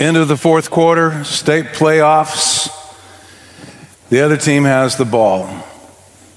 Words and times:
End 0.00 0.16
of 0.16 0.28
the 0.28 0.36
fourth 0.36 0.70
quarter, 0.70 1.24
state 1.24 1.66
playoffs. 1.66 2.68
The 4.10 4.20
other 4.20 4.36
team 4.36 4.62
has 4.62 4.96
the 4.96 5.04
ball. 5.04 5.48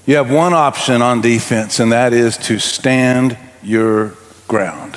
You 0.04 0.16
have 0.16 0.32
one 0.32 0.52
option 0.52 1.00
on 1.00 1.20
defense, 1.20 1.78
and 1.78 1.92
that 1.92 2.12
is 2.12 2.36
to 2.38 2.58
stand 2.58 3.38
your 3.62 4.14
ground. 4.48 4.96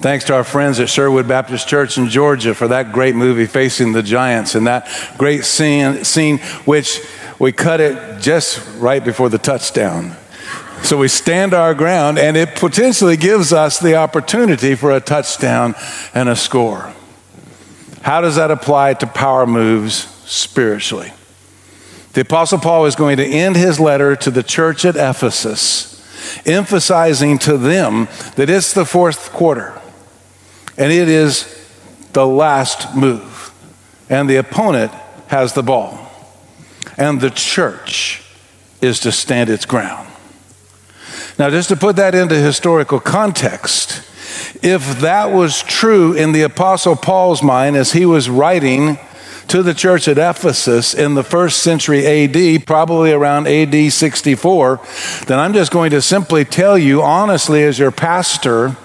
Thanks 0.00 0.24
to 0.26 0.34
our 0.36 0.44
friends 0.44 0.80
at 0.80 0.88
Sherwood 0.88 1.28
Baptist 1.28 1.68
Church 1.68 1.98
in 1.98 2.08
Georgia 2.08 2.54
for 2.54 2.68
that 2.68 2.92
great 2.92 3.14
movie, 3.14 3.44
Facing 3.44 3.92
the 3.92 4.02
Giants, 4.02 4.54
and 4.54 4.66
that 4.66 4.88
great 5.18 5.44
scene, 5.44 6.04
scene 6.04 6.38
which 6.64 7.02
we 7.38 7.52
cut 7.52 7.80
it 7.80 8.22
just 8.22 8.66
right 8.78 9.04
before 9.04 9.28
the 9.28 9.36
touchdown. 9.36 10.16
So 10.82 10.96
we 10.96 11.08
stand 11.08 11.52
our 11.52 11.74
ground, 11.74 12.18
and 12.18 12.38
it 12.38 12.56
potentially 12.56 13.18
gives 13.18 13.52
us 13.52 13.78
the 13.78 13.96
opportunity 13.96 14.74
for 14.74 14.92
a 14.92 15.00
touchdown 15.00 15.74
and 16.14 16.30
a 16.30 16.36
score. 16.36 16.94
How 18.08 18.22
does 18.22 18.36
that 18.36 18.50
apply 18.50 18.94
to 18.94 19.06
power 19.06 19.46
moves 19.46 19.94
spiritually? 20.24 21.12
The 22.14 22.22
Apostle 22.22 22.58
Paul 22.58 22.86
is 22.86 22.96
going 22.96 23.18
to 23.18 23.26
end 23.26 23.54
his 23.54 23.78
letter 23.78 24.16
to 24.16 24.30
the 24.30 24.42
church 24.42 24.86
at 24.86 24.96
Ephesus, 24.96 26.42
emphasizing 26.46 27.36
to 27.40 27.58
them 27.58 28.08
that 28.36 28.48
it's 28.48 28.72
the 28.72 28.86
fourth 28.86 29.30
quarter 29.34 29.78
and 30.78 30.90
it 30.90 31.06
is 31.06 31.54
the 32.14 32.26
last 32.26 32.96
move, 32.96 33.52
and 34.08 34.26
the 34.26 34.36
opponent 34.36 34.90
has 35.26 35.52
the 35.52 35.62
ball, 35.62 36.10
and 36.96 37.20
the 37.20 37.28
church 37.28 38.24
is 38.80 39.00
to 39.00 39.12
stand 39.12 39.50
its 39.50 39.66
ground. 39.66 40.08
Now, 41.38 41.50
just 41.50 41.68
to 41.68 41.76
put 41.76 41.96
that 41.96 42.14
into 42.14 42.36
historical 42.36 43.00
context, 43.00 44.07
if 44.62 45.00
that 45.00 45.32
was 45.32 45.62
true 45.62 46.12
in 46.12 46.32
the 46.32 46.42
Apostle 46.42 46.96
Paul's 46.96 47.42
mind 47.42 47.76
as 47.76 47.92
he 47.92 48.04
was 48.06 48.28
writing 48.28 48.98
to 49.48 49.62
the 49.62 49.74
church 49.74 50.08
at 50.08 50.18
Ephesus 50.18 50.94
in 50.94 51.14
the 51.14 51.22
first 51.22 51.62
century 51.62 52.06
AD, 52.06 52.66
probably 52.66 53.12
around 53.12 53.46
AD 53.48 53.92
64, 53.92 54.80
then 55.26 55.38
I'm 55.38 55.54
just 55.54 55.72
going 55.72 55.90
to 55.92 56.02
simply 56.02 56.44
tell 56.44 56.76
you 56.76 57.02
honestly, 57.02 57.62
as 57.62 57.78
your 57.78 57.90
pastor, 57.90 58.76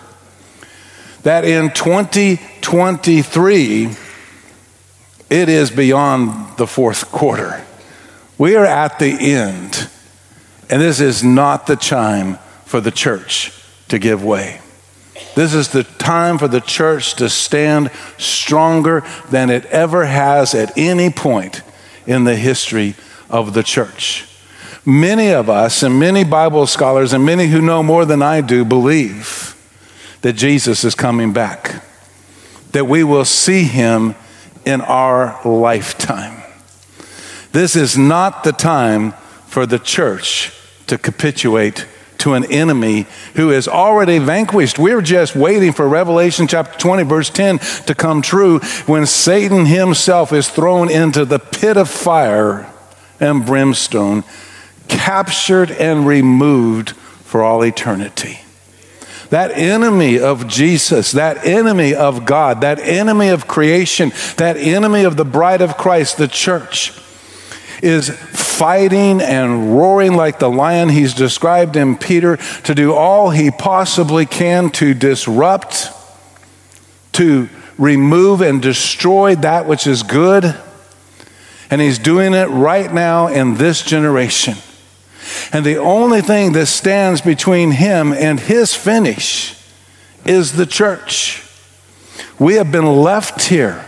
that 1.23 1.44
in 1.45 1.72
2023, 1.72 3.90
it 5.30 5.50
is 5.50 5.70
beyond 5.72 6.58
the 6.58 6.67
fourth 6.67 7.12
quarter. 7.12 7.66
We 8.38 8.56
are 8.56 8.66
at 8.66 9.00
the 9.00 9.34
end, 9.34 9.90
and 10.70 10.82
this 10.82 11.02
is 11.02 11.23
not 11.23 11.67
the 11.67 11.76
time 11.76 12.38
for 12.66 12.82
the 12.82 12.92
church 12.92 13.52
to 13.90 14.00
give 14.00 14.23
way. 14.23 14.60
This 15.36 15.53
is 15.53 15.70
the 15.70 15.84
time 15.84 16.38
for 16.38 16.48
the 16.48 16.62
church 16.62 17.16
to 17.16 17.30
stand 17.30 17.89
stronger 18.17 19.03
than 19.30 19.50
it 19.50 19.66
ever 19.66 20.06
has 20.06 20.53
at 20.53 20.78
any 20.78 21.09
point 21.09 21.62
in 22.06 22.23
the 22.23 22.36
history 22.36 22.95
of 23.30 23.54
the 23.54 23.64
church. 23.64 24.28
Many 24.86 25.30
of 25.30 25.50
us, 25.50 25.81
and 25.81 26.00
many 26.00 26.23
Bible 26.23 26.67
scholars, 26.67 27.14
and 27.14 27.26
many 27.26 27.48
who 27.48 27.61
know 27.61 27.81
more 27.81 28.06
than 28.06 28.22
I 28.22 28.42
do, 28.42 28.66
believe 28.66 29.56
that 30.22 30.34
Jesus 30.34 30.84
is 30.84 30.94
coming 30.94 31.34
back, 31.34 31.84
that 32.72 32.86
we 32.86 33.04
will 33.04 33.26
see 33.26 33.64
him 33.64 34.16
in 34.66 34.81
our 34.81 35.39
lifetime. 35.45 36.44
This 37.54 37.76
is 37.76 37.98
not 37.98 38.44
the 38.44 38.52
time 38.52 39.14
for 39.48 39.66
the 39.66 39.80
church 39.80 40.52
to 40.88 40.98
capitulate 40.98 41.88
to 42.24 42.34
an 42.36 42.46
enemy 42.46 43.06
who 43.36 43.52
is 43.52 43.68
already 43.68 44.18
vanquished. 44.18 44.80
We're 44.80 45.02
just 45.02 45.36
waiting 45.36 45.74
for 45.74 45.88
Revelation 45.88 46.48
chapter 46.48 46.80
20, 46.80 47.04
verse 47.04 47.30
10 47.30 47.60
to 47.60 47.94
come 47.94 48.22
true 48.22 48.60
when 48.86 49.06
Satan 49.06 49.66
himself 49.66 50.32
is 50.32 50.50
thrown 50.50 50.89
into 50.89 51.26
the 51.26 51.39
pit 51.39 51.76
of 51.76 51.89
fire 51.89 52.72
and 53.20 53.45
brimstone, 53.45 54.23
captured 54.88 55.70
and 55.72 56.08
removed 56.08 56.92
for 56.92 57.44
all 57.44 57.62
eternity. 57.66 58.39
That 59.30 59.52
enemy 59.52 60.17
of 60.17 60.48
Jesus, 60.48 61.12
that 61.12 61.45
enemy 61.45 61.94
of 61.94 62.23
God, 62.23 62.62
that 62.62 62.80
enemy 62.80 63.30
of 63.30 63.50
creation, 63.50 64.14
that 64.38 64.56
enemy 64.56 65.04
of 65.04 65.17
the 65.17 65.26
bride 65.26 65.62
of 65.62 65.76
Christ, 65.76 66.17
the 66.17 66.30
church 66.30 66.94
is 67.83 68.10
fighting 68.10 69.21
and 69.21 69.76
roaring 69.77 70.14
like 70.14 70.39
the 70.39 70.49
lion 70.49 70.88
he's 70.88 71.14
described 71.14 71.76
in 71.76 71.98
Peter 71.98 72.38
to 72.64 72.73
do 72.73 72.94
all 72.94 73.30
he 73.30 73.52
possibly 73.52 74.26
can 74.26 74.70
to 74.70 74.94
disrupt, 74.94 75.89
to 77.11 77.49
remove 77.77 78.42
and 78.42 78.61
destroy 78.61 79.36
that 79.36 79.66
which 79.66 79.86
is 79.86 80.02
good. 80.02 80.55
And 81.70 81.82
he's 81.82 81.99
doing 81.99 82.33
it 82.33 82.48
right 82.49 82.92
now 82.92 83.27
in 83.27 83.55
this 83.55 83.83
generation. 83.83 84.55
And 85.52 85.65
the 85.65 85.77
only 85.77 86.21
thing 86.21 86.54
that 86.54 86.67
stands 86.67 87.20
between 87.20 87.71
him 87.71 88.14
and 88.14 88.39
his 88.39 88.73
finish 88.73 89.60
is 90.26 90.54
the 90.54 90.65
church. 90.65 91.44
We 92.39 92.54
have 92.55 92.71
been 92.71 93.02
left 93.02 93.48
here 93.48 93.86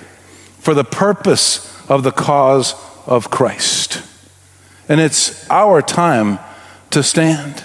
for 0.59 0.73
the 0.73 0.83
purpose 0.83 1.71
of 1.89 2.03
the 2.03 2.11
cause 2.11 2.73
of 3.05 3.29
Christ. 3.29 4.01
And 4.87 4.99
it's 4.99 5.49
our 5.49 5.81
time 5.81 6.39
to 6.91 7.03
stand. 7.03 7.63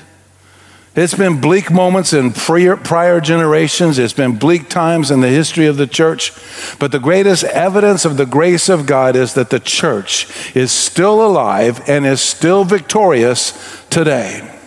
It's 0.97 1.15
been 1.15 1.41
bleak 1.41 1.71
moments 1.71 2.13
in 2.13 2.33
prior, 2.33 2.77
prior, 2.77 3.21
generations. 3.21 3.99
It's 3.99 4.13
been 4.13 4.37
bleak 4.37 4.69
times 4.69 5.11
in 5.11 5.21
the 5.21 5.29
history 5.29 5.67
of 5.67 5.77
the 5.77 5.87
church. 5.87 6.33
But 6.79 6.91
the 6.91 6.99
greatest 6.99 7.45
evidence 7.45 8.05
of 8.05 8.17
the 8.17 8.27
grace 8.27 8.69
of 8.69 8.87
God 8.87 9.15
is 9.15 9.35
that 9.35 9.51
the 9.51 9.61
church 9.61 10.57
is 10.57 10.73
still 10.73 11.25
alive 11.25 11.89
and 11.89 12.05
is 12.05 12.21
still 12.21 12.65
victorious 12.65 13.87
today. 13.89 14.60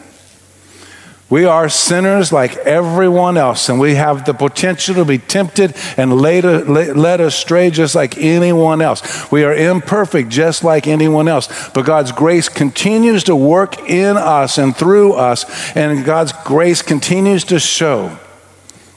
We 1.34 1.46
are 1.46 1.68
sinners 1.68 2.32
like 2.32 2.58
everyone 2.58 3.38
else, 3.38 3.68
and 3.68 3.80
we 3.80 3.96
have 3.96 4.24
the 4.24 4.36
potential 4.36 4.94
to 4.94 5.04
be 5.04 5.18
tempted 5.18 5.76
and 5.98 6.22
led, 6.22 6.44
led 6.46 7.22
astray 7.22 7.72
just 7.72 7.96
like 7.96 8.20
anyone 8.20 8.84
else. 8.84 9.32
We 9.32 9.44
are 9.44 9.52
imperfect 9.52 10.30
just 10.30 10.64
like 10.64 10.86
anyone 10.86 11.28
else, 11.28 11.72
but 11.72 11.88
God's 11.88 12.12
grace 12.12 12.50
continues 12.50 13.24
to 13.24 13.36
work 13.36 13.80
in 13.90 14.16
us 14.16 14.60
and 14.60 14.78
through 14.78 15.14
us, 15.14 15.44
and 15.76 16.06
God's 16.06 16.34
grace 16.46 16.84
continues 16.84 17.44
to 17.46 17.58
show 17.58 18.16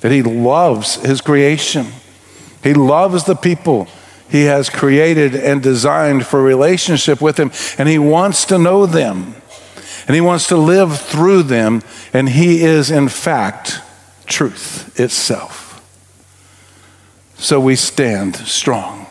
that 0.03 0.13
He 0.13 0.23
loves 0.23 0.97
His 0.97 1.23
creation. 1.23 1.87
He 2.63 2.75
loves 2.75 3.25
the 3.25 3.35
people 3.35 3.89
He 4.29 4.43
has 4.43 4.69
created 4.69 5.35
and 5.35 5.63
designed 5.63 6.27
for 6.27 6.43
relationship 6.43 7.23
with 7.23 7.39
Him, 7.41 7.51
and 7.79 7.89
He 7.89 7.99
wants 7.99 8.45
to 8.45 8.59
know 8.59 8.85
them 8.85 9.37
and 10.07 10.15
He 10.15 10.21
wants 10.21 10.47
to 10.49 10.57
live 10.57 11.01
through 11.01 11.45
them, 11.45 11.83
and 12.13 12.29
He 12.29 12.63
is, 12.63 12.91
in 12.91 13.09
fact, 13.09 13.81
truth 14.27 14.99
itself. 14.99 15.65
So 17.39 17.61
we 17.61 17.77
stand 17.77 18.37
strong. 18.37 19.07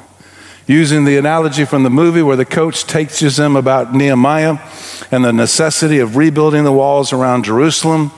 Using 0.67 1.05
the 1.05 1.17
analogy 1.17 1.63
from 1.63 1.83
the 1.83 1.91
movie 1.91 2.23
where 2.23 2.35
the 2.35 2.45
coach 2.45 2.85
teaches 2.85 3.37
them 3.37 3.55
about 3.55 3.93
Nehemiah 3.93 4.57
and 5.11 5.23
the 5.23 5.31
necessity 5.31 5.99
of 5.99 6.15
rebuilding 6.15 6.63
the 6.63 6.71
walls 6.71 7.13
around 7.13 7.45
Jerusalem, 7.45 8.11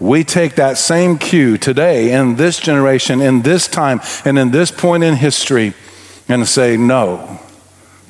we 0.00 0.24
take 0.24 0.56
that 0.56 0.78
same 0.78 1.16
cue 1.16 1.56
today 1.56 2.12
in 2.12 2.36
this 2.36 2.58
generation, 2.58 3.22
in 3.22 3.42
this 3.42 3.68
time, 3.68 4.00
and 4.24 4.38
in 4.38 4.50
this 4.50 4.70
point 4.70 5.04
in 5.04 5.14
history 5.14 5.74
and 6.28 6.46
say, 6.46 6.76
no, 6.76 7.40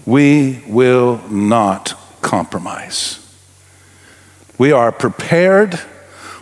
we 0.06 0.65
will 0.66 1.19
not 1.28 1.99
compromise. 2.22 3.25
We 4.58 4.72
are 4.72 4.92
prepared, 4.92 5.78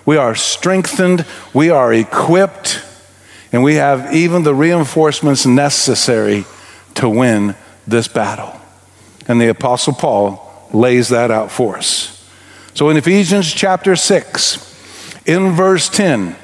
we 0.06 0.16
are 0.16 0.34
strengthened, 0.34 1.26
we 1.52 1.70
are 1.70 1.92
equipped, 1.92 2.84
and 3.52 3.62
we 3.62 3.74
have 3.74 4.14
even 4.14 4.42
the 4.42 4.54
reinforcements 4.54 5.46
necessary 5.46 6.44
to 6.94 7.08
win 7.08 7.54
this 7.86 8.08
battle. 8.08 8.60
And 9.26 9.40
the 9.40 9.48
Apostle 9.48 9.94
Paul 9.94 10.68
lays 10.72 11.08
that 11.08 11.30
out 11.30 11.50
for 11.50 11.76
us. 11.76 12.28
So 12.74 12.88
in 12.88 12.96
Ephesians 12.96 13.52
chapter 13.52 13.96
6, 13.96 15.22
in 15.26 15.52
verse 15.52 15.88
10, 15.88 16.36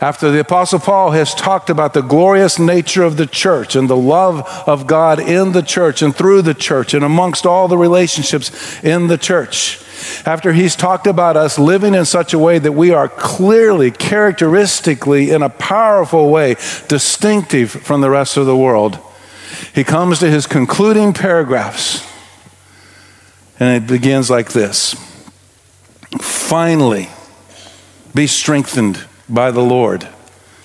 after 0.00 0.30
the 0.30 0.40
Apostle 0.40 0.80
Paul 0.80 1.12
has 1.12 1.34
talked 1.34 1.70
about 1.70 1.94
the 1.94 2.02
glorious 2.02 2.58
nature 2.58 3.02
of 3.02 3.16
the 3.16 3.26
church 3.26 3.76
and 3.76 3.88
the 3.88 3.96
love 3.96 4.40
of 4.66 4.86
God 4.86 5.20
in 5.20 5.52
the 5.52 5.62
church 5.62 6.02
and 6.02 6.14
through 6.14 6.42
the 6.42 6.54
church 6.54 6.94
and 6.94 7.04
amongst 7.04 7.46
all 7.46 7.68
the 7.68 7.78
relationships 7.78 8.82
in 8.82 9.06
the 9.06 9.18
church, 9.18 9.83
after 10.24 10.52
he's 10.52 10.76
talked 10.76 11.06
about 11.06 11.36
us 11.36 11.58
living 11.58 11.94
in 11.94 12.04
such 12.04 12.32
a 12.32 12.38
way 12.38 12.58
that 12.58 12.72
we 12.72 12.90
are 12.90 13.08
clearly, 13.08 13.90
characteristically, 13.90 15.30
in 15.30 15.42
a 15.42 15.48
powerful 15.48 16.30
way, 16.30 16.54
distinctive 16.88 17.70
from 17.70 18.00
the 18.00 18.10
rest 18.10 18.36
of 18.36 18.46
the 18.46 18.56
world, 18.56 18.98
he 19.74 19.84
comes 19.84 20.18
to 20.20 20.30
his 20.30 20.46
concluding 20.46 21.12
paragraphs. 21.12 22.06
And 23.60 23.82
it 23.82 23.86
begins 23.86 24.30
like 24.30 24.52
this 24.52 24.94
Finally, 26.20 27.08
be 28.14 28.26
strengthened 28.26 29.04
by 29.28 29.50
the 29.50 29.62
Lord 29.62 30.08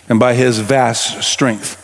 and 0.08 0.20
by 0.20 0.34
his 0.34 0.60
vast 0.60 1.24
strength 1.24 1.80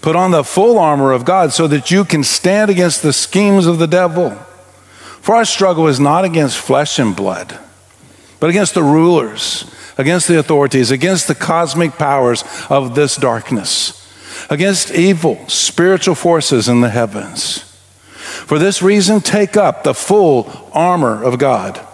Put 0.00 0.16
on 0.16 0.30
the 0.30 0.44
full 0.44 0.78
armor 0.78 1.12
of 1.12 1.24
God 1.24 1.52
so 1.52 1.66
that 1.66 1.90
you 1.90 2.04
can 2.04 2.22
stand 2.22 2.70
against 2.70 3.02
the 3.02 3.12
schemes 3.12 3.66
of 3.66 3.78
the 3.78 3.86
devil. 3.86 4.38
For 5.26 5.34
our 5.34 5.44
struggle 5.44 5.88
is 5.88 5.98
not 5.98 6.24
against 6.24 6.56
flesh 6.56 7.00
and 7.00 7.16
blood, 7.16 7.58
but 8.38 8.48
against 8.48 8.74
the 8.74 8.82
rulers, 8.84 9.68
against 9.98 10.28
the 10.28 10.38
authorities, 10.38 10.92
against 10.92 11.26
the 11.26 11.34
cosmic 11.34 11.94
powers 11.94 12.44
of 12.70 12.94
this 12.94 13.16
darkness, 13.16 14.08
against 14.48 14.92
evil 14.92 15.44
spiritual 15.48 16.14
forces 16.14 16.68
in 16.68 16.80
the 16.80 16.90
heavens. 16.90 17.58
For 18.46 18.60
this 18.60 18.82
reason, 18.82 19.20
take 19.20 19.56
up 19.56 19.82
the 19.82 19.94
full 19.94 20.70
armor 20.72 21.24
of 21.24 21.38
God, 21.38 21.84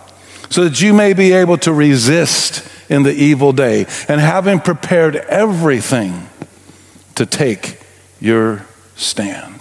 so 0.50 0.64
that 0.64 0.82
you 0.82 0.92
may 0.92 1.14
be 1.14 1.32
able 1.32 1.56
to 1.56 1.72
resist 1.72 2.68
in 2.90 3.02
the 3.02 3.14
evil 3.14 3.54
day, 3.54 3.86
and 4.08 4.20
having 4.20 4.60
prepared 4.60 5.16
everything 5.16 6.28
to 7.14 7.24
take 7.24 7.80
your 8.20 8.66
stand. 8.94 9.51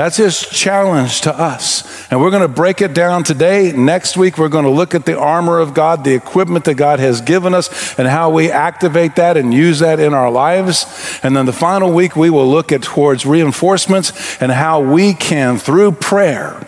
That's 0.00 0.16
his 0.16 0.40
challenge 0.40 1.20
to 1.20 1.38
us. 1.38 2.10
And 2.10 2.22
we're 2.22 2.30
going 2.30 2.40
to 2.40 2.48
break 2.48 2.80
it 2.80 2.94
down 2.94 3.22
today. 3.22 3.70
Next 3.72 4.16
week, 4.16 4.38
we're 4.38 4.48
going 4.48 4.64
to 4.64 4.70
look 4.70 4.94
at 4.94 5.04
the 5.04 5.18
armor 5.18 5.58
of 5.58 5.74
God, 5.74 6.04
the 6.04 6.14
equipment 6.14 6.64
that 6.64 6.76
God 6.76 7.00
has 7.00 7.20
given 7.20 7.52
us, 7.52 7.98
and 7.98 8.08
how 8.08 8.30
we 8.30 8.50
activate 8.50 9.16
that 9.16 9.36
and 9.36 9.52
use 9.52 9.80
that 9.80 10.00
in 10.00 10.14
our 10.14 10.30
lives. 10.30 10.86
And 11.22 11.36
then 11.36 11.44
the 11.44 11.52
final 11.52 11.92
week, 11.92 12.16
we 12.16 12.30
will 12.30 12.48
look 12.48 12.72
at 12.72 12.82
towards 12.82 13.26
reinforcements 13.26 14.40
and 14.40 14.50
how 14.50 14.80
we 14.80 15.12
can, 15.12 15.58
through 15.58 15.92
prayer, 15.92 16.66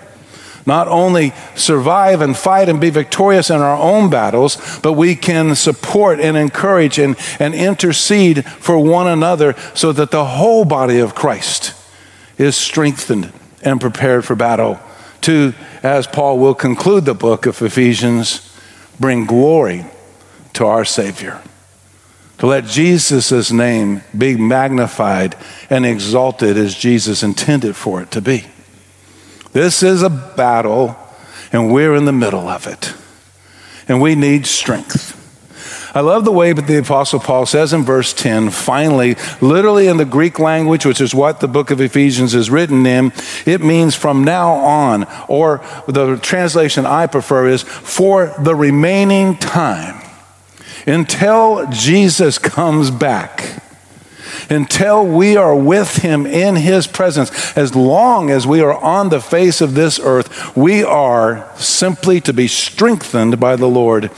not 0.66 0.86
only 0.88 1.32
survive 1.54 2.20
and 2.20 2.36
fight 2.36 2.68
and 2.68 2.82
be 2.82 2.90
victorious 2.90 3.48
in 3.48 3.62
our 3.62 3.78
own 3.78 4.10
battles, 4.10 4.58
but 4.80 4.92
we 4.92 5.16
can 5.16 5.54
support 5.54 6.20
and 6.20 6.36
encourage 6.36 6.98
and, 6.98 7.16
and 7.38 7.54
intercede 7.54 8.44
for 8.44 8.78
one 8.78 9.06
another 9.06 9.54
so 9.72 9.90
that 9.90 10.10
the 10.10 10.26
whole 10.26 10.66
body 10.66 10.98
of 10.98 11.14
Christ 11.14 11.78
is 12.42 12.56
strengthened 12.56 13.32
and 13.62 13.80
prepared 13.80 14.24
for 14.24 14.34
battle. 14.34 14.80
To, 15.22 15.54
as 15.82 16.06
Paul 16.06 16.38
will 16.38 16.54
conclude 16.54 17.04
the 17.04 17.14
book 17.14 17.46
of 17.46 17.62
Ephesians, 17.62 18.52
bring 18.98 19.24
glory 19.24 19.86
to 20.54 20.66
our 20.66 20.84
Savior. 20.84 21.40
To 22.38 22.46
let 22.48 22.64
Jesus' 22.64 23.52
name 23.52 24.02
be 24.16 24.36
magnified 24.36 25.36
and 25.70 25.86
exalted 25.86 26.56
as 26.56 26.74
Jesus 26.74 27.22
intended 27.22 27.76
for 27.76 28.02
it 28.02 28.10
to 28.10 28.20
be. 28.20 28.46
This 29.52 29.84
is 29.84 30.02
a 30.02 30.10
battle, 30.10 30.96
and 31.52 31.72
we're 31.72 31.94
in 31.94 32.04
the 32.04 32.12
middle 32.12 32.48
of 32.48 32.66
it. 32.66 32.94
And 33.86 34.02
we 34.02 34.16
need 34.16 34.46
strength. 34.46 35.21
I 35.94 36.00
love 36.00 36.24
the 36.24 36.32
way 36.32 36.54
that 36.54 36.66
the 36.66 36.78
Apostle 36.78 37.20
Paul 37.20 37.44
says 37.44 37.74
in 37.74 37.82
verse 37.82 38.14
10, 38.14 38.48
finally, 38.50 39.16
literally 39.42 39.88
in 39.88 39.98
the 39.98 40.06
Greek 40.06 40.38
language, 40.38 40.86
which 40.86 41.02
is 41.02 41.14
what 41.14 41.40
the 41.40 41.48
book 41.48 41.70
of 41.70 41.82
Ephesians 41.82 42.34
is 42.34 42.48
written 42.48 42.86
in, 42.86 43.12
it 43.44 43.60
means 43.60 43.94
from 43.94 44.24
now 44.24 44.52
on, 44.52 45.06
or 45.28 45.62
the 45.86 46.16
translation 46.16 46.86
I 46.86 47.06
prefer 47.08 47.48
is 47.48 47.62
for 47.62 48.34
the 48.38 48.54
remaining 48.54 49.36
time 49.36 50.02
until 50.86 51.68
Jesus 51.70 52.38
comes 52.38 52.90
back 52.90 53.62
until 54.50 55.06
we 55.06 55.36
are 55.36 55.54
with 55.54 55.96
him 55.98 56.26
in 56.26 56.56
his 56.56 56.86
presence. 56.86 57.56
As 57.56 57.74
long 57.74 58.30
as 58.30 58.46
we 58.46 58.60
are 58.60 58.74
on 58.74 59.08
the 59.08 59.20
face 59.20 59.60
of 59.60 59.74
this 59.74 60.00
earth, 60.02 60.56
we 60.56 60.82
are 60.82 61.48
simply 61.56 62.20
to 62.22 62.32
be 62.32 62.48
strengthened 62.48 63.38
by 63.38 63.56
the 63.56 63.68
Lord 63.68 64.10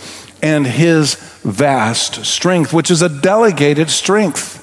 and 0.44 0.66
his 0.66 1.14
vast 1.42 2.26
strength, 2.26 2.70
which 2.70 2.90
is 2.90 3.00
a 3.00 3.08
delegated 3.08 3.88
strength. 3.88 4.60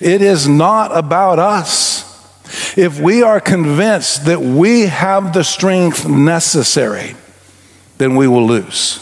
It 0.00 0.22
is 0.22 0.48
not 0.48 0.96
about 0.96 1.38
us. 1.38 2.10
If 2.78 2.98
we 2.98 3.22
are 3.22 3.38
convinced 3.38 4.24
that 4.24 4.40
we 4.40 4.86
have 4.86 5.34
the 5.34 5.44
strength 5.44 6.08
necessary, 6.08 7.16
then 7.98 8.16
we 8.16 8.26
will 8.26 8.46
lose. 8.46 8.98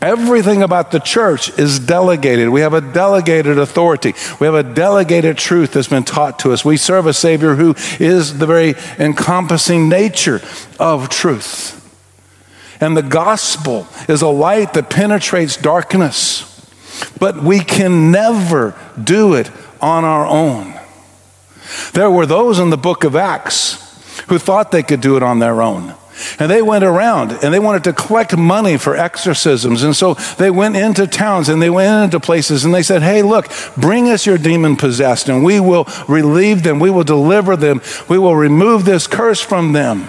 Everything 0.00 0.62
about 0.62 0.92
the 0.92 1.00
church 1.00 1.58
is 1.58 1.80
delegated. 1.80 2.50
We 2.50 2.60
have 2.60 2.72
a 2.72 2.80
delegated 2.80 3.58
authority. 3.58 4.14
We 4.38 4.46
have 4.46 4.54
a 4.54 4.62
delegated 4.62 5.38
truth 5.38 5.72
that's 5.72 5.88
been 5.88 6.04
taught 6.04 6.38
to 6.40 6.52
us. 6.52 6.64
We 6.64 6.76
serve 6.76 7.06
a 7.06 7.12
Savior 7.12 7.56
who 7.56 7.74
is 7.98 8.38
the 8.38 8.46
very 8.46 8.76
encompassing 8.96 9.88
nature 9.88 10.40
of 10.78 11.08
truth. 11.08 11.79
And 12.80 12.96
the 12.96 13.02
gospel 13.02 13.86
is 14.08 14.22
a 14.22 14.28
light 14.28 14.74
that 14.74 14.90
penetrates 14.90 15.56
darkness. 15.56 16.46
But 17.18 17.42
we 17.42 17.60
can 17.60 18.10
never 18.10 18.74
do 19.02 19.34
it 19.34 19.50
on 19.80 20.04
our 20.04 20.26
own. 20.26 20.74
There 21.92 22.10
were 22.10 22.26
those 22.26 22.58
in 22.58 22.70
the 22.70 22.76
book 22.76 23.04
of 23.04 23.16
Acts 23.16 24.24
who 24.28 24.38
thought 24.38 24.70
they 24.70 24.82
could 24.82 25.00
do 25.00 25.16
it 25.16 25.22
on 25.22 25.38
their 25.38 25.62
own. 25.62 25.94
And 26.38 26.50
they 26.50 26.60
went 26.60 26.84
around 26.84 27.32
and 27.42 27.54
they 27.54 27.58
wanted 27.58 27.84
to 27.84 27.92
collect 27.92 28.36
money 28.36 28.76
for 28.76 28.96
exorcisms. 28.96 29.82
And 29.82 29.96
so 29.96 30.14
they 30.38 30.50
went 30.50 30.76
into 30.76 31.06
towns 31.06 31.48
and 31.48 31.62
they 31.62 31.70
went 31.70 32.04
into 32.04 32.20
places 32.20 32.64
and 32.64 32.74
they 32.74 32.82
said, 32.82 33.02
Hey, 33.02 33.22
look, 33.22 33.48
bring 33.76 34.10
us 34.10 34.26
your 34.26 34.36
demon 34.36 34.76
possessed 34.76 35.28
and 35.28 35.42
we 35.42 35.60
will 35.60 35.86
relieve 36.08 36.62
them. 36.62 36.78
We 36.78 36.90
will 36.90 37.04
deliver 37.04 37.56
them. 37.56 37.80
We 38.08 38.18
will 38.18 38.36
remove 38.36 38.84
this 38.84 39.06
curse 39.06 39.40
from 39.40 39.72
them. 39.72 40.08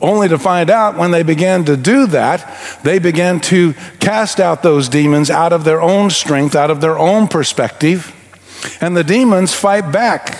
Only 0.00 0.28
to 0.28 0.38
find 0.38 0.70
out 0.70 0.96
when 0.96 1.12
they 1.12 1.22
began 1.22 1.64
to 1.66 1.76
do 1.76 2.06
that, 2.08 2.80
they 2.82 2.98
began 2.98 3.40
to 3.42 3.74
cast 4.00 4.40
out 4.40 4.62
those 4.62 4.88
demons 4.88 5.30
out 5.30 5.52
of 5.52 5.64
their 5.64 5.80
own 5.80 6.10
strength, 6.10 6.54
out 6.54 6.70
of 6.70 6.80
their 6.80 6.98
own 6.98 7.28
perspective. 7.28 8.12
And 8.80 8.96
the 8.96 9.04
demons 9.04 9.54
fight 9.54 9.92
back. 9.92 10.38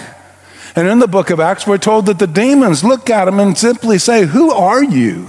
And 0.77 0.89
in 0.89 0.99
the 0.99 1.09
book 1.09 1.31
of 1.31 1.41
Acts, 1.41 1.67
we're 1.67 1.79
told 1.79 2.07
that 2.07 2.19
the 2.19 2.27
demons 2.27 2.83
look 2.83 3.09
at 3.09 3.29
him 3.29 3.39
and 3.39 3.57
simply 3.57 3.99
say, 3.99 4.27
Who 4.27 4.51
are 4.51 4.83
you? 4.83 5.29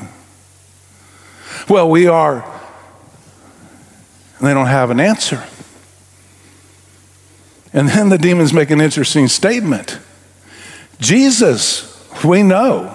Well, 1.69 1.89
we 1.89 2.07
are. 2.07 2.43
And 4.39 4.47
they 4.47 4.53
don't 4.53 4.67
have 4.67 4.89
an 4.89 4.99
answer. 4.99 5.43
And 7.73 7.89
then 7.89 8.09
the 8.09 8.17
demons 8.17 8.53
make 8.53 8.71
an 8.71 8.81
interesting 8.81 9.27
statement 9.27 9.99
Jesus, 10.99 11.91
we 12.23 12.41
know. 12.41 12.94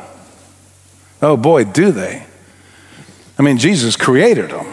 Oh 1.22 1.36
boy, 1.36 1.64
do 1.64 1.92
they. 1.92 2.26
I 3.38 3.42
mean, 3.42 3.58
Jesus 3.58 3.96
created 3.96 4.50
them. 4.50 4.66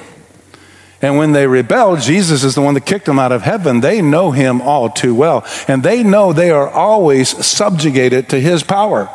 And 1.02 1.18
when 1.18 1.32
they 1.32 1.46
rebel, 1.46 1.98
Jesus 1.98 2.44
is 2.44 2.56
the 2.56 2.62
one 2.62 2.74
that 2.74 2.86
kicked 2.86 3.06
them 3.06 3.20
out 3.20 3.32
of 3.32 3.44
heaven. 3.44 3.82
They 3.82 4.02
know 4.02 4.32
him 4.32 4.62
all 4.62 4.90
too 4.90 5.14
well. 5.14 5.46
And 5.68 5.84
they 5.84 6.04
know 6.04 6.34
they 6.34 6.50
are 6.50 6.68
always 6.68 7.46
subjugated 7.46 8.30
to 8.30 8.40
his 8.40 8.64
power. 8.64 9.10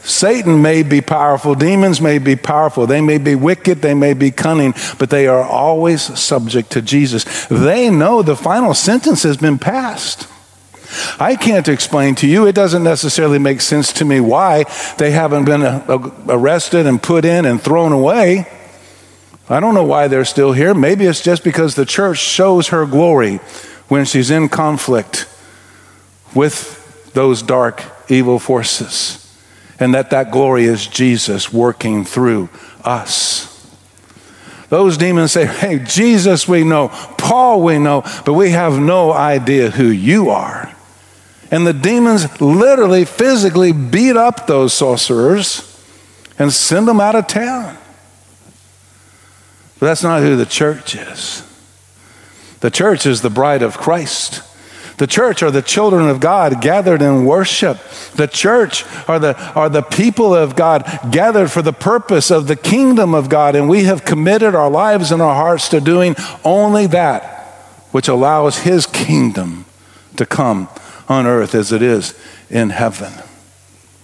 Satan 0.00 0.62
may 0.62 0.84
be 0.84 1.00
powerful, 1.00 1.56
demons 1.56 2.00
may 2.00 2.18
be 2.18 2.36
powerful, 2.36 2.86
they 2.86 3.00
may 3.00 3.18
be 3.18 3.34
wicked, 3.34 3.82
they 3.82 3.94
may 3.94 4.14
be 4.14 4.30
cunning, 4.30 4.72
but 5.00 5.10
they 5.10 5.26
are 5.26 5.42
always 5.42 6.00
subject 6.00 6.70
to 6.72 6.80
Jesus. 6.80 7.24
They 7.48 7.90
know 7.90 8.22
the 8.22 8.36
final 8.36 8.72
sentence 8.72 9.24
has 9.24 9.36
been 9.36 9.58
passed. 9.58 10.28
I 11.18 11.36
can't 11.36 11.68
explain 11.68 12.14
to 12.16 12.26
you, 12.26 12.46
it 12.46 12.54
doesn't 12.54 12.82
necessarily 12.82 13.38
make 13.38 13.60
sense 13.60 13.92
to 13.94 14.04
me 14.04 14.20
why 14.20 14.64
they 14.98 15.10
haven't 15.10 15.44
been 15.44 15.62
uh, 15.62 16.10
arrested 16.28 16.86
and 16.86 17.02
put 17.02 17.24
in 17.24 17.44
and 17.44 17.60
thrown 17.60 17.92
away. 17.92 18.46
I 19.48 19.60
don't 19.60 19.74
know 19.74 19.84
why 19.84 20.08
they're 20.08 20.24
still 20.24 20.52
here. 20.52 20.74
Maybe 20.74 21.06
it's 21.06 21.22
just 21.22 21.44
because 21.44 21.74
the 21.74 21.86
church 21.86 22.18
shows 22.18 22.68
her 22.68 22.84
glory 22.84 23.36
when 23.88 24.04
she's 24.04 24.30
in 24.30 24.48
conflict 24.48 25.28
with 26.34 27.12
those 27.14 27.42
dark, 27.42 27.82
evil 28.08 28.38
forces. 28.38 29.22
And 29.78 29.94
that 29.94 30.10
that 30.10 30.30
glory 30.30 30.64
is 30.64 30.86
Jesus 30.86 31.52
working 31.52 32.04
through 32.04 32.48
us. 32.84 33.52
Those 34.68 34.96
demons 34.96 35.32
say, 35.32 35.46
Hey, 35.46 35.78
Jesus 35.78 36.48
we 36.48 36.64
know, 36.64 36.88
Paul 37.18 37.62
we 37.62 37.78
know, 37.78 38.02
but 38.24 38.32
we 38.32 38.50
have 38.50 38.78
no 38.78 39.12
idea 39.12 39.70
who 39.70 39.86
you 39.86 40.30
are. 40.30 40.75
And 41.50 41.66
the 41.66 41.72
demons 41.72 42.40
literally, 42.40 43.04
physically 43.04 43.72
beat 43.72 44.16
up 44.16 44.46
those 44.46 44.74
sorcerers 44.74 45.72
and 46.38 46.52
send 46.52 46.88
them 46.88 47.00
out 47.00 47.14
of 47.14 47.26
town. 47.26 47.76
But 49.78 49.86
that's 49.86 50.02
not 50.02 50.22
who 50.22 50.36
the 50.36 50.46
church 50.46 50.94
is. 50.94 51.42
The 52.60 52.70
church 52.70 53.06
is 53.06 53.20
the 53.20 53.30
bride 53.30 53.62
of 53.62 53.76
Christ. 53.76 54.42
The 54.98 55.06
church 55.06 55.42
are 55.42 55.50
the 55.50 55.62
children 55.62 56.08
of 56.08 56.20
God 56.20 56.62
gathered 56.62 57.02
in 57.02 57.26
worship. 57.26 57.78
The 58.14 58.26
church 58.26 58.84
are 59.06 59.18
the, 59.18 59.38
are 59.52 59.68
the 59.68 59.82
people 59.82 60.34
of 60.34 60.56
God 60.56 60.84
gathered 61.10 61.50
for 61.50 61.60
the 61.60 61.72
purpose 61.72 62.30
of 62.30 62.46
the 62.46 62.56
kingdom 62.56 63.14
of 63.14 63.28
God. 63.28 63.54
And 63.54 63.68
we 63.68 63.84
have 63.84 64.06
committed 64.06 64.54
our 64.54 64.70
lives 64.70 65.12
and 65.12 65.20
our 65.20 65.34
hearts 65.34 65.68
to 65.68 65.80
doing 65.80 66.16
only 66.44 66.86
that 66.88 67.34
which 67.90 68.08
allows 68.08 68.60
His 68.60 68.86
kingdom 68.86 69.66
to 70.16 70.24
come 70.24 70.68
on 71.08 71.26
earth 71.26 71.54
as 71.54 71.72
it 71.72 71.82
is 71.82 72.18
in 72.50 72.70
heaven. 72.70 73.12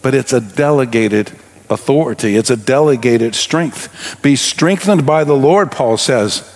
But 0.02 0.14
it's 0.14 0.32
a 0.32 0.40
delegated 0.40 1.32
authority, 1.70 2.36
it's 2.36 2.50
a 2.50 2.56
delegated 2.56 3.34
strength. 3.34 4.20
Be 4.22 4.36
strengthened 4.36 5.06
by 5.06 5.24
the 5.24 5.36
Lord, 5.36 5.70
Paul 5.72 5.96
says, 5.96 6.48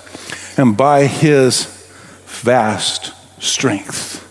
and 0.56 0.76
by 0.76 1.06
his 1.06 1.64
vast 2.26 3.12
strength. 3.42 4.25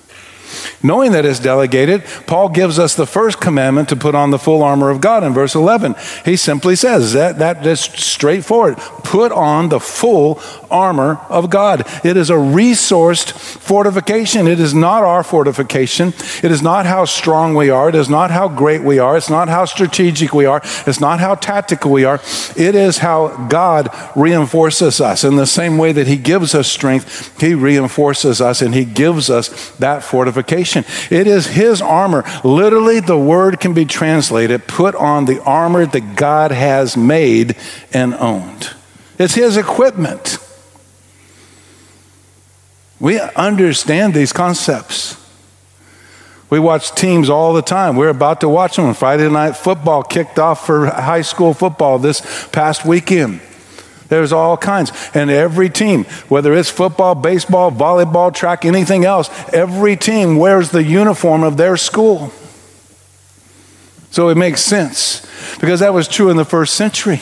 Knowing 0.86 1.14
that 1.14 1.26
it's 1.26 1.40
delegated, 1.40 2.04
Paul 2.28 2.50
gives 2.50 2.78
us 2.78 2.94
the 2.94 3.08
first 3.08 3.42
commandment 3.42 3.90
to 3.90 3.96
put 3.96 4.14
on 4.14 4.30
the 4.30 4.38
full 4.38 4.62
armor 4.62 4.92
of 4.92 5.02
God 5.02 5.24
in 5.24 5.34
verse 5.34 5.56
11. 5.56 5.96
He 6.24 6.36
simply 6.36 6.76
says 6.76 7.14
that, 7.14 7.40
that 7.40 7.66
is 7.66 7.80
straightforward. 7.80 8.78
Put 9.04 9.32
on 9.32 9.70
the 9.70 9.80
full 9.80 10.40
armor 10.70 11.20
of 11.30 11.50
God. 11.50 11.88
It 12.04 12.18
is 12.18 12.30
a 12.30 12.34
resourced 12.34 13.32
fortification. 13.32 14.48
It 14.48 14.60
is 14.60 14.74
not 14.74 15.04
our 15.04 15.24
fortification. 15.24 16.10
It 16.44 16.52
is 16.52 16.62
not 16.62 16.86
how 16.86 17.06
strong 17.06 17.56
we 17.56 17.70
are. 17.70 17.90
It 17.90 17.96
is 17.96 18.10
not 18.10 18.30
how 18.30 18.48
great 18.48 18.84
we 18.84 19.00
are. 19.00 19.18
It's 19.18 19.30
not 19.30 19.48
how 19.48 19.66
strategic 19.66 20.34
we 20.34 20.46
are. 20.46 20.62
It's 20.86 21.00
not 21.00 21.20
how 21.20 21.36
tactical 21.36 21.92
we 21.92 22.04
are. 22.04 22.20
It 22.56 22.76
is 22.76 23.00
how 23.00 23.48
God 23.48 23.90
reinforces 24.16 25.02
us. 25.02 25.24
In 25.24 25.36
the 25.36 25.48
same 25.48 25.78
way 25.78 25.94
that 25.94 26.08
He 26.08 26.18
gives 26.18 26.54
us 26.54 26.68
strength, 26.68 27.40
He 27.42 27.56
reinforces 27.56 28.40
us 28.40 28.62
and 28.62 28.76
He 28.76 28.86
gives 28.86 29.30
us 29.30 29.72
that 29.78 30.04
fortification. 30.04 30.75
It 30.76 31.28
is 31.28 31.48
his 31.48 31.82
armor. 31.82 32.24
Literally, 32.44 33.00
the 33.00 33.18
word 33.18 33.60
can 33.60 33.74
be 33.74 33.86
translated 33.86 34.68
put 34.68 34.96
on 34.96 35.26
the 35.26 35.42
armor 35.44 35.86
that 35.86 36.16
God 36.16 36.52
has 36.52 36.98
made 36.98 37.56
and 37.94 38.14
owned. 38.16 38.72
It's 39.18 39.36
his 39.36 39.58
equipment. 39.58 40.38
We 43.00 43.20
understand 43.20 44.14
these 44.14 44.34
concepts. 44.34 45.22
We 46.50 46.60
watch 46.60 46.94
teams 46.94 47.30
all 47.30 47.54
the 47.54 47.62
time. 47.62 47.96
We're 47.96 48.10
about 48.10 48.42
to 48.42 48.50
watch 48.50 48.76
them. 48.76 48.94
Friday 48.94 49.30
night 49.30 49.58
football 49.58 50.04
kicked 50.04 50.40
off 50.40 50.66
for 50.66 50.86
high 50.86 51.24
school 51.24 51.54
football 51.54 52.00
this 52.00 52.48
past 52.52 52.86
weekend. 52.86 53.42
There's 54.08 54.32
all 54.32 54.58
kinds. 54.58 54.92
And 55.14 55.30
every 55.30 55.70
team, 55.70 56.06
whether 56.30 56.54
it's 56.54 56.70
football, 56.70 57.16
baseball, 57.16 57.72
volleyball, 57.72 58.34
track, 58.34 58.66
anything 58.66 59.06
else, 59.06 59.30
every 59.54 59.96
team 59.96 60.38
wears 60.38 60.72
the 60.72 60.84
uniform 60.84 61.44
of 61.44 61.58
their 61.58 61.78
school. 61.78 62.32
So 64.12 64.30
it 64.30 64.38
makes 64.38 64.62
sense 64.62 65.26
because 65.60 65.82
that 65.82 65.94
was 65.94 66.08
true 66.08 66.30
in 66.30 66.38
the 66.38 66.46
first 66.46 66.76
century. 66.76 67.22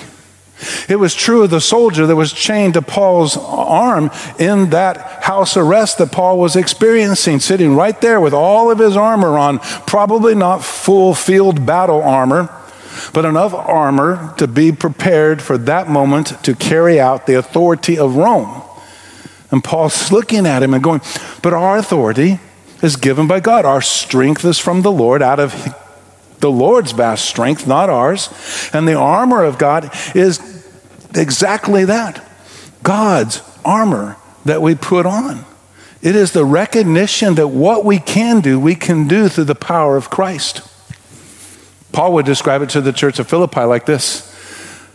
It 0.88 0.98
was 0.98 1.16
true 1.16 1.44
of 1.44 1.50
the 1.50 1.60
soldier 1.60 2.06
that 2.06 2.16
was 2.16 2.32
chained 2.32 2.76
to 2.76 2.82
Paul's 2.82 3.36
arm 3.36 4.12
in 4.40 4.70
that 4.70 5.24
house 5.24 5.58
arrest 5.58 5.98
that 5.98 6.12
Paul 6.12 6.40
was 6.40 6.56
experiencing, 6.56 7.40
sitting 7.40 7.76
right 7.76 8.00
there 8.00 8.22
with 8.22 8.34
all 8.34 8.72
of 8.72 8.80
his 8.80 8.96
armor 8.96 9.38
on, 9.38 9.60
probably 9.60 10.36
not 10.36 10.64
full 10.64 11.14
field 11.14 11.66
battle 11.66 12.02
armor 12.02 12.50
but 13.14 13.26
enough 13.26 13.54
armor 13.54 14.34
to 14.38 14.48
be 14.48 14.72
prepared 14.72 15.42
for 15.42 15.58
that 15.58 15.90
moment 15.90 16.44
to 16.44 16.56
carry 16.56 17.00
out 17.00 17.28
the 17.28 17.36
authority 17.36 17.98
of 17.98 18.16
Rome. 18.16 18.62
And 19.52 19.64
Paul's 19.64 20.12
looking 20.12 20.46
at 20.46 20.64
him 20.64 20.74
and 20.74 20.84
going, 20.84 21.02
But 21.42 21.54
our 21.54 21.78
authority 21.78 22.40
is 22.82 22.96
given 22.96 23.28
by 23.28 23.40
God. 23.40 23.66
Our 23.66 23.82
strength 23.82 24.44
is 24.46 24.60
from 24.60 24.82
the 24.82 24.92
Lord 24.92 25.22
out 25.22 25.40
of 25.40 25.54
the 26.40 26.52
Lord's 26.52 26.92
vast 26.92 27.26
strength, 27.26 27.66
not 27.66 27.90
ours. 27.90 28.30
And 28.74 28.88
the 28.88 28.96
armor 28.96 29.44
of 29.44 29.58
God 29.58 29.92
is 30.14 30.40
exactly 31.16 31.86
that 31.86 32.28
God's 32.84 33.42
armor 33.64 34.18
that 34.44 34.62
we 34.62 34.76
put 34.76 35.06
on. 35.06 35.46
It 36.02 36.18
is 36.18 36.34
the 36.34 36.44
recognition 36.44 37.36
that 37.36 37.48
what 37.48 37.86
we 37.86 37.98
can 37.98 38.42
do, 38.42 38.60
we 38.60 38.76
can 38.76 39.08
do 39.08 39.30
through 39.30 39.46
the 39.46 39.56
power 39.56 39.96
of 39.96 40.10
Christ. 40.10 40.68
Paul 41.94 42.14
would 42.14 42.26
describe 42.26 42.64
it 42.64 42.70
to 42.72 42.82
the 42.82 42.92
church 42.92 43.20
of 43.20 43.30
Philippi 43.30 43.62
like 43.62 43.86
this 43.86 44.30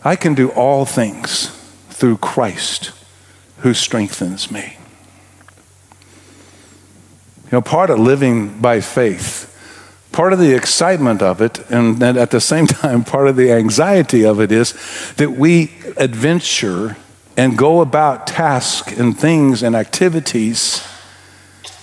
I 0.03 0.15
can 0.15 0.35
do 0.35 0.49
all 0.51 0.85
things 0.85 1.47
through 1.89 2.17
Christ 2.17 2.91
who 3.59 3.73
strengthens 3.73 4.51
me. 4.51 4.77
You 7.45 7.53
know, 7.53 7.61
part 7.61 7.89
of 7.89 7.99
living 7.99 8.61
by 8.61 8.79
faith, 8.79 9.45
part 10.11 10.33
of 10.33 10.39
the 10.39 10.53
excitement 10.53 11.21
of 11.21 11.41
it, 11.41 11.59
and 11.71 12.01
at 12.03 12.31
the 12.31 12.39
same 12.39 12.67
time, 12.67 13.03
part 13.03 13.27
of 13.27 13.35
the 13.35 13.51
anxiety 13.51 14.23
of 14.23 14.39
it 14.39 14.51
is 14.51 14.73
that 15.15 15.31
we 15.31 15.71
adventure 15.97 16.95
and 17.35 17.57
go 17.57 17.81
about 17.81 18.27
tasks 18.27 18.97
and 18.97 19.17
things 19.17 19.63
and 19.63 19.75
activities 19.75 20.85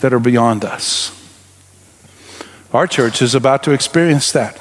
that 0.01 0.13
are 0.13 0.21
beyond 0.21 0.65
us. 0.65 1.13
Our 2.73 2.87
church 2.87 3.23
is 3.23 3.35
about 3.35 3.63
to 3.65 3.73
experience 3.73 4.33
that. 4.33 4.61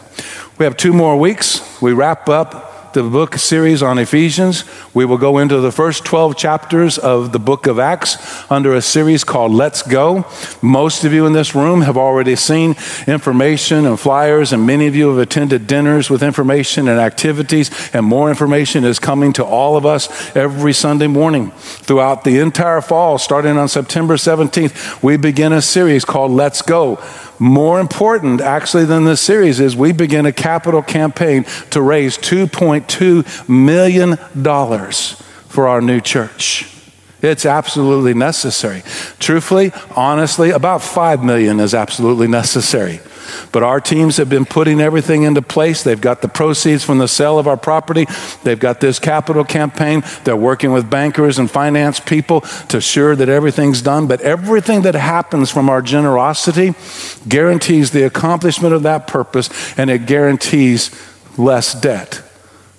We 0.57 0.63
have 0.63 0.77
two 0.77 0.93
more 0.93 1.19
weeks. 1.19 1.81
We 1.81 1.91
wrap 1.91 2.29
up 2.29 2.74
the 2.95 3.09
book 3.09 3.35
series 3.35 3.83
on 3.83 3.99
Ephesians. 3.99 4.63
We 4.93 5.03
will 5.03 5.17
go 5.17 5.37
into 5.37 5.59
the 5.59 5.71
first 5.71 6.05
12 6.05 6.37
chapters 6.37 6.97
of 6.97 7.33
the 7.33 7.39
book 7.39 7.67
of 7.67 7.77
Acts 7.77 8.49
under 8.49 8.73
a 8.73 8.81
series 8.81 9.25
called 9.25 9.51
Let's 9.51 9.81
Go. 9.81 10.25
Most 10.61 11.03
of 11.03 11.11
you 11.11 11.25
in 11.25 11.33
this 11.33 11.53
room 11.53 11.81
have 11.81 11.97
already 11.97 12.37
seen 12.37 12.75
information 13.05 13.85
and 13.85 13.99
flyers, 13.99 14.53
and 14.53 14.65
many 14.65 14.87
of 14.87 14.95
you 14.95 15.09
have 15.09 15.17
attended 15.17 15.67
dinners 15.67 16.09
with 16.09 16.23
information 16.23 16.87
and 16.87 16.97
activities, 16.97 17.69
and 17.93 18.05
more 18.05 18.29
information 18.29 18.85
is 18.85 18.97
coming 18.97 19.33
to 19.33 19.43
all 19.43 19.75
of 19.75 19.85
us 19.85 20.33
every 20.33 20.71
Sunday 20.71 21.07
morning. 21.07 21.51
Throughout 21.51 22.23
the 22.23 22.39
entire 22.39 22.79
fall, 22.79 23.17
starting 23.17 23.57
on 23.57 23.67
September 23.67 24.15
17th, 24.15 25.03
we 25.03 25.17
begin 25.17 25.51
a 25.51 25.61
series 25.61 26.05
called 26.05 26.31
Let's 26.31 26.61
Go. 26.61 27.03
More 27.37 27.81
important, 27.81 28.39
actually, 28.39 28.85
than 28.85 29.03
this 29.03 29.19
series 29.19 29.59
is 29.59 29.75
we 29.75 29.91
begin 29.91 30.25
a 30.25 30.31
capital 30.31 30.81
campaign 30.81 31.43
to 31.71 31.81
raise 31.81 32.17
$2.2 32.87 33.49
million 33.49 34.17
for 35.47 35.67
our 35.67 35.81
new 35.81 36.01
church. 36.01 36.71
It's 37.21 37.45
absolutely 37.45 38.13
necessary. 38.13 38.83
Truthfully, 39.19 39.71
honestly, 39.95 40.51
about 40.51 40.81
5 40.83 41.23
million 41.23 41.59
is 41.59 41.73
absolutely 41.73 42.27
necessary. 42.27 42.99
But 43.51 43.63
our 43.63 43.81
teams 43.81 44.17
have 44.17 44.29
been 44.29 44.45
putting 44.45 44.79
everything 44.81 45.23
into 45.23 45.41
place. 45.41 45.81
They've 45.81 45.99
got 45.99 46.21
the 46.21 46.27
proceeds 46.27 46.83
from 46.83 46.99
the 46.99 47.07
sale 47.07 47.39
of 47.39 47.47
our 47.47 47.57
property. 47.57 48.05
They've 48.43 48.59
got 48.59 48.81
this 48.81 48.99
capital 48.99 49.43
campaign. 49.43 50.03
They're 50.23 50.35
working 50.35 50.71
with 50.71 50.89
bankers 50.89 51.39
and 51.39 51.49
finance 51.49 51.99
people 51.99 52.41
to 52.41 52.77
assure 52.77 53.15
that 53.15 53.29
everything's 53.29 53.81
done. 53.81 54.07
But 54.07 54.21
everything 54.21 54.83
that 54.83 54.93
happens 54.93 55.49
from 55.49 55.69
our 55.69 55.81
generosity 55.81 56.75
guarantees 57.27 57.91
the 57.91 58.03
accomplishment 58.03 58.73
of 58.73 58.83
that 58.83 59.07
purpose 59.07 59.49
and 59.77 59.89
it 59.89 60.05
guarantees 60.05 60.91
less 61.37 61.73
debt 61.73 62.21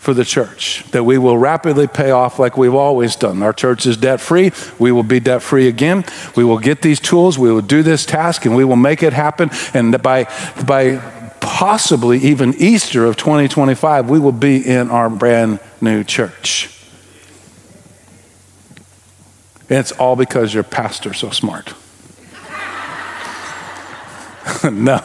for 0.06 0.14
the 0.14 0.25
church 0.25 0.84
that 0.92 1.02
we 1.02 1.18
will 1.18 1.36
rapidly 1.36 1.88
pay 1.88 2.12
off 2.12 2.38
like 2.38 2.56
we've 2.56 2.76
always 2.76 3.16
done. 3.16 3.42
Our 3.42 3.52
church 3.52 3.86
is 3.86 3.96
debt 3.96 4.20
free. 4.20 4.52
We 4.78 4.92
will 4.92 5.02
be 5.02 5.18
debt 5.18 5.42
free 5.42 5.66
again. 5.66 6.04
We 6.36 6.44
will 6.44 6.60
get 6.60 6.80
these 6.80 7.00
tools. 7.00 7.40
We 7.40 7.50
will 7.50 7.60
do 7.60 7.82
this 7.82 8.06
task 8.06 8.46
and 8.46 8.54
we 8.54 8.64
will 8.64 8.76
make 8.76 9.02
it 9.02 9.12
happen. 9.12 9.50
And 9.75 10.00
by, 10.00 10.32
by 10.64 10.98
possibly 11.40 12.18
even 12.18 12.54
Easter 12.54 13.04
of 13.04 13.16
2025, 13.16 14.08
we 14.08 14.20
will 14.20 14.30
be 14.30 14.64
in 14.64 14.92
our 14.92 15.10
brand 15.10 15.58
new 15.80 16.04
church. 16.04 16.70
And 19.68 19.80
it's 19.80 19.90
all 19.90 20.14
because 20.14 20.54
your 20.54 20.62
pastor's 20.62 21.18
so 21.18 21.30
smart. 21.30 21.75
no, 24.70 25.00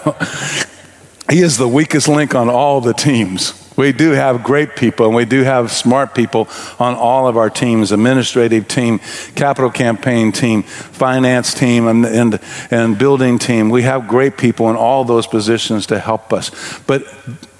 he 1.27 1.41
is 1.41 1.57
the 1.57 1.67
weakest 1.67 2.07
link 2.07 2.35
on 2.35 2.49
all 2.49 2.81
the 2.81 2.93
teams. 2.93 3.60
We 3.81 3.93
do 3.93 4.11
have 4.11 4.43
great 4.43 4.75
people 4.75 5.07
and 5.07 5.15
we 5.15 5.25
do 5.25 5.41
have 5.41 5.71
smart 5.71 6.13
people 6.13 6.47
on 6.77 6.93
all 6.93 7.27
of 7.27 7.35
our 7.35 7.49
teams 7.49 7.91
administrative 7.91 8.67
team, 8.67 8.99
capital 9.33 9.71
campaign 9.71 10.31
team, 10.31 10.61
finance 10.61 11.55
team, 11.55 11.87
and, 11.87 12.05
and, 12.05 12.39
and 12.69 12.99
building 12.99 13.39
team. 13.39 13.71
We 13.71 13.81
have 13.81 14.07
great 14.07 14.37
people 14.37 14.69
in 14.69 14.75
all 14.75 15.03
those 15.03 15.25
positions 15.25 15.87
to 15.87 15.97
help 15.97 16.31
us. 16.31 16.51
But 16.81 17.05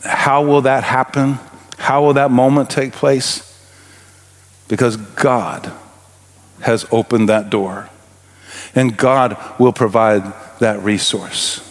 how 0.03 0.43
will 0.43 0.61
that 0.61 0.83
happen? 0.83 1.39
How 1.79 2.03
will 2.03 2.13
that 2.13 2.29
moment 2.29 2.69
take 2.69 2.93
place? 2.93 3.41
Because 4.67 4.97
God 4.97 5.73
has 6.59 6.85
opened 6.91 7.29
that 7.29 7.49
door, 7.49 7.89
and 8.75 8.95
God 8.95 9.43
will 9.57 9.73
provide 9.73 10.21
that 10.59 10.83
resource. 10.83 11.70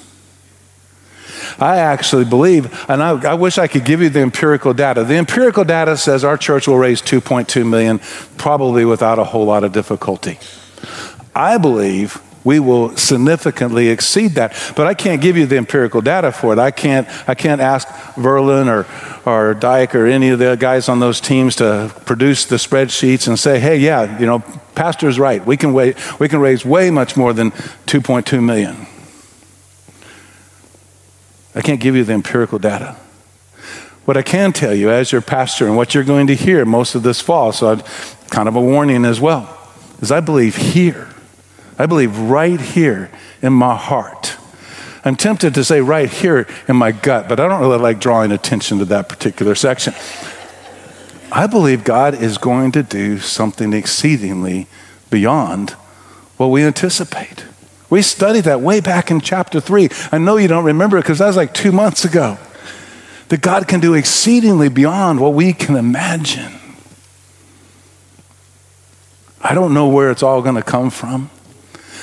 I 1.58 1.78
actually 1.78 2.24
believe, 2.24 2.66
and 2.88 3.02
I, 3.02 3.30
I, 3.30 3.34
wish 3.34 3.58
I 3.58 3.66
could 3.66 3.84
give 3.84 4.00
you 4.00 4.08
the 4.08 4.20
empirical 4.20 4.72
data. 4.72 5.04
The 5.04 5.16
empirical 5.16 5.64
data 5.64 5.96
says 5.96 6.24
our 6.24 6.36
church 6.36 6.66
will 6.68 6.78
raise 6.78 7.02
2.2 7.02 7.68
million, 7.68 8.00
probably 8.36 8.84
without 8.84 9.18
a 9.18 9.24
whole 9.24 9.44
lot 9.44 9.64
of 9.64 9.72
difficulty. 9.72 10.38
I 11.34 11.58
believe 11.58 12.20
we 12.44 12.58
will 12.58 12.96
significantly 12.96 13.88
exceed 13.88 14.32
that. 14.32 14.54
But 14.76 14.86
I 14.86 14.94
can't 14.94 15.20
give 15.20 15.36
you 15.36 15.46
the 15.46 15.56
empirical 15.56 16.00
data 16.00 16.32
for 16.32 16.52
it. 16.52 16.58
I 16.58 16.70
can't, 16.70 17.06
I 17.28 17.34
can't 17.34 17.60
ask 17.60 17.86
Verlin 18.16 18.68
or, 18.68 18.86
or 19.30 19.54
Dyke 19.54 19.94
or 19.94 20.06
any 20.06 20.30
of 20.30 20.38
the 20.38 20.56
guys 20.56 20.88
on 20.88 21.00
those 21.00 21.20
teams 21.20 21.56
to 21.56 21.92
produce 22.06 22.46
the 22.46 22.56
spreadsheets 22.56 23.28
and 23.28 23.38
say, 23.38 23.60
hey, 23.60 23.76
yeah, 23.76 24.18
you 24.18 24.26
know, 24.26 24.40
Pastor's 24.74 25.18
right. 25.18 25.44
We 25.44 25.56
can, 25.56 25.72
wait, 25.72 25.96
we 26.18 26.28
can 26.28 26.40
raise 26.40 26.64
way 26.64 26.90
much 26.90 27.16
more 27.16 27.32
than 27.32 27.50
2.2 27.50 28.42
million. 28.42 28.86
I 31.54 31.62
can't 31.62 31.80
give 31.80 31.96
you 31.96 32.04
the 32.04 32.12
empirical 32.12 32.58
data. 32.58 32.96
What 34.04 34.16
I 34.16 34.22
can 34.22 34.52
tell 34.52 34.74
you 34.74 34.90
as 34.90 35.12
your 35.12 35.20
pastor 35.20 35.66
and 35.66 35.76
what 35.76 35.94
you're 35.94 36.04
going 36.04 36.26
to 36.28 36.34
hear 36.34 36.64
most 36.64 36.94
of 36.94 37.02
this 37.02 37.20
fall, 37.20 37.52
so 37.52 37.72
I'd, 37.72 37.84
kind 38.30 38.48
of 38.48 38.56
a 38.56 38.60
warning 38.60 39.04
as 39.04 39.20
well, 39.20 39.58
is 40.00 40.10
I 40.10 40.20
believe 40.20 40.56
here, 40.56 41.08
I 41.78 41.86
believe 41.86 42.18
right 42.18 42.60
here 42.60 43.10
in 43.42 43.52
my 43.52 43.76
heart. 43.76 44.36
I'm 45.04 45.16
tempted 45.16 45.54
to 45.54 45.64
say 45.64 45.80
right 45.80 46.10
here 46.10 46.46
in 46.68 46.76
my 46.76 46.92
gut, 46.92 47.28
but 47.28 47.40
I 47.40 47.48
don't 47.48 47.60
really 47.60 47.78
like 47.78 48.00
drawing 48.00 48.32
attention 48.32 48.78
to 48.78 48.84
that 48.86 49.08
particular 49.08 49.54
section. 49.54 49.94
I 51.32 51.46
believe 51.46 51.84
God 51.84 52.14
is 52.14 52.38
going 52.38 52.72
to 52.72 52.82
do 52.82 53.18
something 53.18 53.72
exceedingly 53.72 54.66
beyond 55.10 55.70
what 56.36 56.48
we 56.48 56.62
anticipate. 56.62 57.29
We 57.90 58.02
studied 58.02 58.44
that 58.44 58.60
way 58.60 58.80
back 58.80 59.10
in 59.10 59.20
chapter 59.20 59.60
3. 59.60 59.88
I 60.12 60.18
know 60.18 60.36
you 60.36 60.48
don't 60.48 60.64
remember 60.64 60.96
it 60.96 61.02
because 61.02 61.18
that 61.18 61.26
was 61.26 61.36
like 61.36 61.52
two 61.52 61.72
months 61.72 62.04
ago. 62.04 62.38
That 63.28 63.42
God 63.42 63.68
can 63.68 63.80
do 63.80 63.94
exceedingly 63.94 64.68
beyond 64.68 65.20
what 65.20 65.34
we 65.34 65.52
can 65.52 65.76
imagine. 65.76 66.52
I 69.42 69.54
don't 69.54 69.74
know 69.74 69.88
where 69.88 70.10
it's 70.10 70.22
all 70.22 70.42
going 70.42 70.54
to 70.54 70.62
come 70.62 70.90
from. 70.90 71.30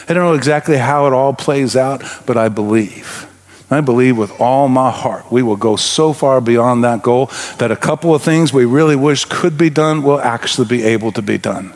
I 0.10 0.14
don't 0.14 0.24
know 0.24 0.34
exactly 0.34 0.78
how 0.78 1.08
it 1.08 1.14
all 1.14 1.34
plays 1.34 1.76
out, 1.76 2.02
but 2.26 2.38
I 2.38 2.50
believe. 2.50 3.28
I 3.70 3.82
believe 3.82 4.18
with 4.18 4.40
all 4.40 4.70
my 4.70 4.92
heart 4.92 5.30
we 5.30 5.44
will 5.44 5.58
go 5.58 5.76
so 5.76 6.14
far 6.14 6.40
beyond 6.40 6.84
that 6.86 7.04
goal 7.04 7.30
that 7.58 7.72
a 7.72 7.76
couple 7.76 8.16
of 8.16 8.22
things 8.22 8.54
we 8.54 8.64
really 8.64 8.96
wish 8.96 9.26
could 9.26 9.58
be 9.58 9.70
done 9.70 10.04
will 10.04 10.22
actually 10.22 10.68
be 10.68 10.84
able 10.84 11.12
to 11.12 11.22
be 11.22 11.38
done. 11.38 11.74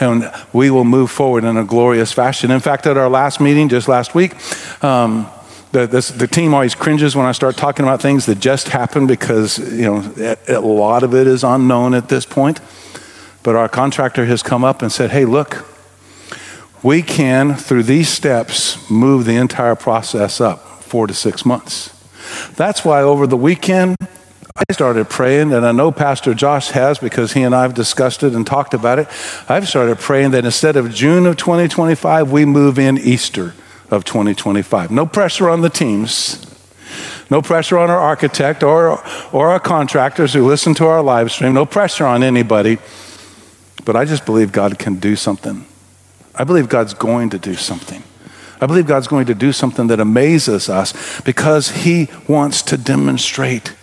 And 0.00 0.32
we 0.52 0.70
will 0.70 0.84
move 0.84 1.10
forward 1.10 1.44
in 1.44 1.56
a 1.56 1.64
glorious 1.64 2.12
fashion. 2.12 2.50
In 2.50 2.60
fact, 2.60 2.86
at 2.86 2.96
our 2.96 3.08
last 3.08 3.40
meeting 3.40 3.68
just 3.68 3.86
last 3.86 4.14
week, 4.14 4.34
um, 4.82 5.28
the, 5.72 5.86
this, 5.86 6.08
the, 6.08 6.26
team 6.26 6.52
always 6.52 6.74
cringes 6.74 7.14
when 7.14 7.26
I 7.26 7.32
start 7.32 7.56
talking 7.56 7.84
about 7.84 8.02
things 8.02 8.26
that 8.26 8.40
just 8.40 8.68
happened 8.68 9.06
because 9.06 9.58
you 9.58 9.84
know 9.84 10.36
a, 10.48 10.54
a 10.54 10.60
lot 10.60 11.04
of 11.04 11.14
it 11.14 11.28
is 11.28 11.44
unknown 11.44 11.94
at 11.94 12.08
this 12.08 12.26
point. 12.26 12.60
But 13.42 13.54
our 13.54 13.68
contractor 13.68 14.24
has 14.24 14.42
come 14.42 14.64
up 14.64 14.82
and 14.82 14.90
said, 14.90 15.10
"Hey, 15.10 15.24
look, 15.24 15.64
we 16.82 17.02
can 17.02 17.54
through 17.54 17.84
these 17.84 18.08
steps 18.08 18.90
move 18.90 19.26
the 19.26 19.36
entire 19.36 19.76
process 19.76 20.40
up 20.40 20.82
four 20.82 21.06
to 21.06 21.14
six 21.14 21.44
months. 21.44 21.96
That's 22.56 22.84
why 22.84 23.02
over 23.02 23.26
the 23.26 23.36
weekend, 23.36 23.96
I 24.68 24.72
started 24.74 25.08
praying, 25.08 25.54
and 25.54 25.64
I 25.64 25.72
know 25.72 25.90
Pastor 25.90 26.34
Josh 26.34 26.68
has 26.70 26.98
because 26.98 27.32
he 27.32 27.42
and 27.42 27.54
I 27.54 27.62
have 27.62 27.72
discussed 27.72 28.22
it 28.22 28.34
and 28.34 28.46
talked 28.46 28.74
about 28.74 28.98
it. 28.98 29.08
I've 29.48 29.66
started 29.66 29.98
praying 29.98 30.32
that 30.32 30.44
instead 30.44 30.76
of 30.76 30.92
June 30.92 31.24
of 31.24 31.38
2025, 31.38 32.30
we 32.30 32.44
move 32.44 32.78
in 32.78 32.98
Easter 32.98 33.54
of 33.90 34.04
2025. 34.04 34.90
No 34.90 35.06
pressure 35.06 35.48
on 35.48 35.62
the 35.62 35.70
teams, 35.70 36.46
no 37.30 37.40
pressure 37.40 37.78
on 37.78 37.88
our 37.88 37.98
architect 37.98 38.62
or, 38.62 39.02
or 39.32 39.48
our 39.48 39.60
contractors 39.60 40.34
who 40.34 40.46
listen 40.46 40.74
to 40.74 40.86
our 40.86 41.02
live 41.02 41.32
stream, 41.32 41.54
no 41.54 41.64
pressure 41.64 42.04
on 42.04 42.22
anybody. 42.22 42.76
But 43.86 43.96
I 43.96 44.04
just 44.04 44.26
believe 44.26 44.52
God 44.52 44.78
can 44.78 44.96
do 44.96 45.16
something. 45.16 45.64
I 46.34 46.44
believe 46.44 46.68
God's 46.68 46.92
going 46.92 47.30
to 47.30 47.38
do 47.38 47.54
something. 47.54 48.02
I 48.60 48.66
believe 48.66 48.86
God's 48.86 49.08
going 49.08 49.24
to 49.26 49.34
do 49.34 49.52
something 49.52 49.86
that 49.86 50.00
amazes 50.00 50.68
us 50.68 51.20
because 51.22 51.70
He 51.70 52.08
wants 52.28 52.60
to 52.62 52.76
demonstrate 52.76 53.74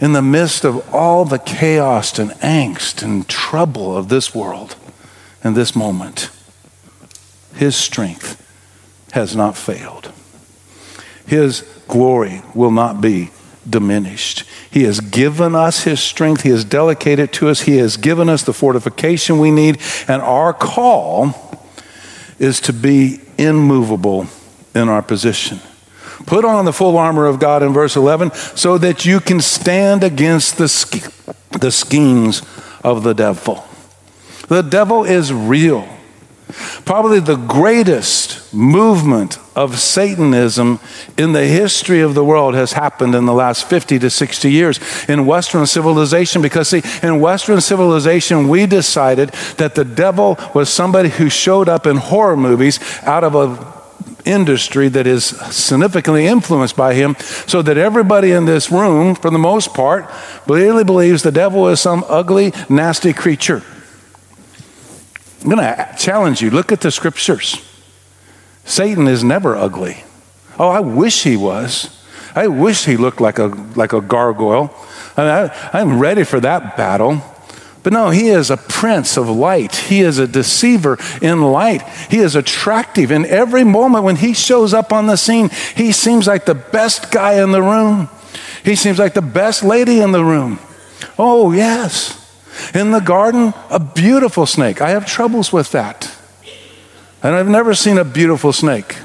in 0.00 0.12
the 0.12 0.22
midst 0.22 0.64
of 0.64 0.94
all 0.94 1.24
the 1.24 1.38
chaos 1.38 2.18
and 2.18 2.30
angst 2.32 3.02
and 3.02 3.28
trouble 3.28 3.96
of 3.96 4.08
this 4.08 4.34
world 4.34 4.76
and 5.42 5.54
this 5.54 5.76
moment. 5.76 6.30
His 7.54 7.76
strength 7.76 8.40
has 9.12 9.36
not 9.36 9.56
failed. 9.56 10.10
His 11.26 11.62
glory 11.86 12.42
will 12.54 12.70
not 12.70 13.00
be 13.00 13.30
diminished. 13.68 14.44
He 14.70 14.84
has 14.84 15.00
given 15.00 15.54
us 15.54 15.84
His 15.84 16.00
strength. 16.00 16.42
He 16.42 16.50
has 16.50 16.64
delegated 16.64 17.32
to 17.34 17.48
us. 17.48 17.62
He 17.62 17.76
has 17.78 17.96
given 17.96 18.28
us 18.28 18.42
the 18.42 18.52
fortification 18.52 19.38
we 19.38 19.50
need. 19.50 19.80
And 20.08 20.20
our 20.20 20.52
call 20.52 21.60
is 22.38 22.60
to 22.62 22.72
be 22.72 23.20
immovable 23.38 24.26
in 24.74 24.88
our 24.88 25.02
position. 25.02 25.60
Put 26.26 26.44
on 26.44 26.64
the 26.64 26.72
full 26.72 26.96
armor 26.96 27.26
of 27.26 27.38
God 27.38 27.62
in 27.62 27.72
verse 27.72 27.96
11 27.96 28.32
so 28.54 28.78
that 28.78 29.04
you 29.04 29.20
can 29.20 29.40
stand 29.40 30.04
against 30.04 30.58
the, 30.58 31.38
the 31.58 31.70
schemes 31.70 32.42
of 32.82 33.02
the 33.02 33.14
devil. 33.14 33.66
The 34.48 34.62
devil 34.62 35.04
is 35.04 35.32
real. 35.32 35.88
Probably 36.84 37.20
the 37.20 37.36
greatest 37.36 38.52
movement 38.52 39.38
of 39.56 39.78
Satanism 39.78 40.78
in 41.16 41.32
the 41.32 41.46
history 41.46 42.00
of 42.00 42.14
the 42.14 42.24
world 42.24 42.54
has 42.54 42.72
happened 42.72 43.14
in 43.14 43.24
the 43.24 43.32
last 43.32 43.68
50 43.68 43.98
to 44.00 44.10
60 44.10 44.50
years 44.50 44.78
in 45.08 45.24
Western 45.24 45.66
civilization. 45.66 46.42
Because, 46.42 46.68
see, 46.68 46.82
in 47.02 47.20
Western 47.20 47.60
civilization, 47.62 48.48
we 48.48 48.66
decided 48.66 49.30
that 49.56 49.74
the 49.74 49.84
devil 49.84 50.38
was 50.54 50.68
somebody 50.68 51.08
who 51.08 51.30
showed 51.30 51.68
up 51.68 51.86
in 51.86 51.96
horror 51.96 52.36
movies 52.36 52.78
out 53.02 53.24
of 53.24 53.34
a 53.34 53.83
industry 54.24 54.88
that 54.88 55.06
is 55.06 55.24
significantly 55.24 56.26
influenced 56.26 56.76
by 56.76 56.94
him, 56.94 57.16
so 57.46 57.62
that 57.62 57.76
everybody 57.76 58.32
in 58.32 58.46
this 58.46 58.70
room, 58.70 59.14
for 59.14 59.30
the 59.30 59.38
most 59.38 59.74
part, 59.74 60.10
really 60.46 60.84
believes 60.84 61.22
the 61.22 61.32
devil 61.32 61.68
is 61.68 61.80
some 61.80 62.04
ugly, 62.08 62.52
nasty 62.68 63.12
creature. 63.12 63.62
I'm 65.42 65.50
going 65.50 65.58
to 65.58 65.94
challenge 65.98 66.40
you 66.40 66.50
look 66.50 66.72
at 66.72 66.80
the 66.80 66.90
scriptures. 66.90 67.62
Satan 68.64 69.06
is 69.06 69.22
never 69.22 69.54
ugly. 69.54 70.04
Oh, 70.58 70.68
I 70.68 70.80
wish 70.80 71.24
he 71.24 71.36
was. 71.36 72.02
I 72.34 72.46
wish 72.46 72.86
he 72.86 72.96
looked 72.96 73.20
like 73.20 73.38
a, 73.38 73.46
like 73.76 73.92
a 73.92 74.00
gargoyle. 74.00 74.74
I 75.16 75.20
mean, 75.20 75.30
I, 75.30 75.70
I'm 75.72 76.00
ready 76.00 76.24
for 76.24 76.40
that 76.40 76.76
battle. 76.76 77.22
But 77.84 77.92
no, 77.92 78.08
he 78.08 78.28
is 78.28 78.50
a 78.50 78.56
prince 78.56 79.18
of 79.18 79.28
light. 79.28 79.76
He 79.76 80.00
is 80.00 80.18
a 80.18 80.26
deceiver 80.26 80.98
in 81.20 81.42
light. 81.42 81.82
He 82.10 82.18
is 82.18 82.34
attractive. 82.34 83.12
In 83.12 83.26
every 83.26 83.62
moment 83.62 84.04
when 84.04 84.16
he 84.16 84.32
shows 84.32 84.72
up 84.72 84.90
on 84.90 85.06
the 85.06 85.16
scene, 85.16 85.50
he 85.76 85.92
seems 85.92 86.26
like 86.26 86.46
the 86.46 86.54
best 86.54 87.12
guy 87.12 87.42
in 87.42 87.52
the 87.52 87.62
room. 87.62 88.08
He 88.64 88.74
seems 88.74 88.98
like 88.98 89.12
the 89.12 89.20
best 89.20 89.62
lady 89.62 90.00
in 90.00 90.12
the 90.12 90.24
room. 90.24 90.58
Oh, 91.18 91.52
yes. 91.52 92.20
In 92.74 92.90
the 92.90 93.00
garden, 93.00 93.52
a 93.68 93.78
beautiful 93.78 94.46
snake. 94.46 94.80
I 94.80 94.90
have 94.90 95.04
troubles 95.04 95.52
with 95.52 95.70
that. 95.72 96.10
And 97.22 97.34
I've 97.34 97.48
never 97.48 97.74
seen 97.74 97.98
a 97.98 98.04
beautiful 98.04 98.54
snake. 98.54 98.96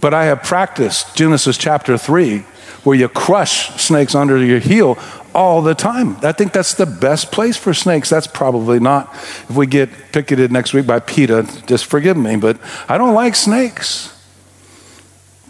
But 0.00 0.14
I 0.14 0.24
have 0.24 0.42
practiced 0.42 1.14
Genesis 1.14 1.56
chapter 1.56 1.96
3, 1.96 2.44
where 2.84 2.96
you 2.96 3.08
crush 3.08 3.68
snakes 3.80 4.14
under 4.14 4.36
your 4.38 4.58
heel 4.58 4.98
all 5.34 5.62
the 5.62 5.74
time. 5.74 6.16
I 6.22 6.32
think 6.32 6.52
that's 6.52 6.74
the 6.74 6.86
best 6.86 7.32
place 7.32 7.56
for 7.56 7.72
snakes. 7.74 8.10
That's 8.10 8.26
probably 8.26 8.80
not. 8.80 9.12
If 9.48 9.56
we 9.56 9.66
get 9.66 9.90
picketed 10.12 10.52
next 10.52 10.74
week 10.74 10.86
by 10.86 11.00
PETA, 11.00 11.64
just 11.66 11.86
forgive 11.86 12.16
me, 12.16 12.36
but 12.36 12.58
I 12.88 12.98
don't 12.98 13.14
like 13.14 13.34
snakes. 13.34 14.08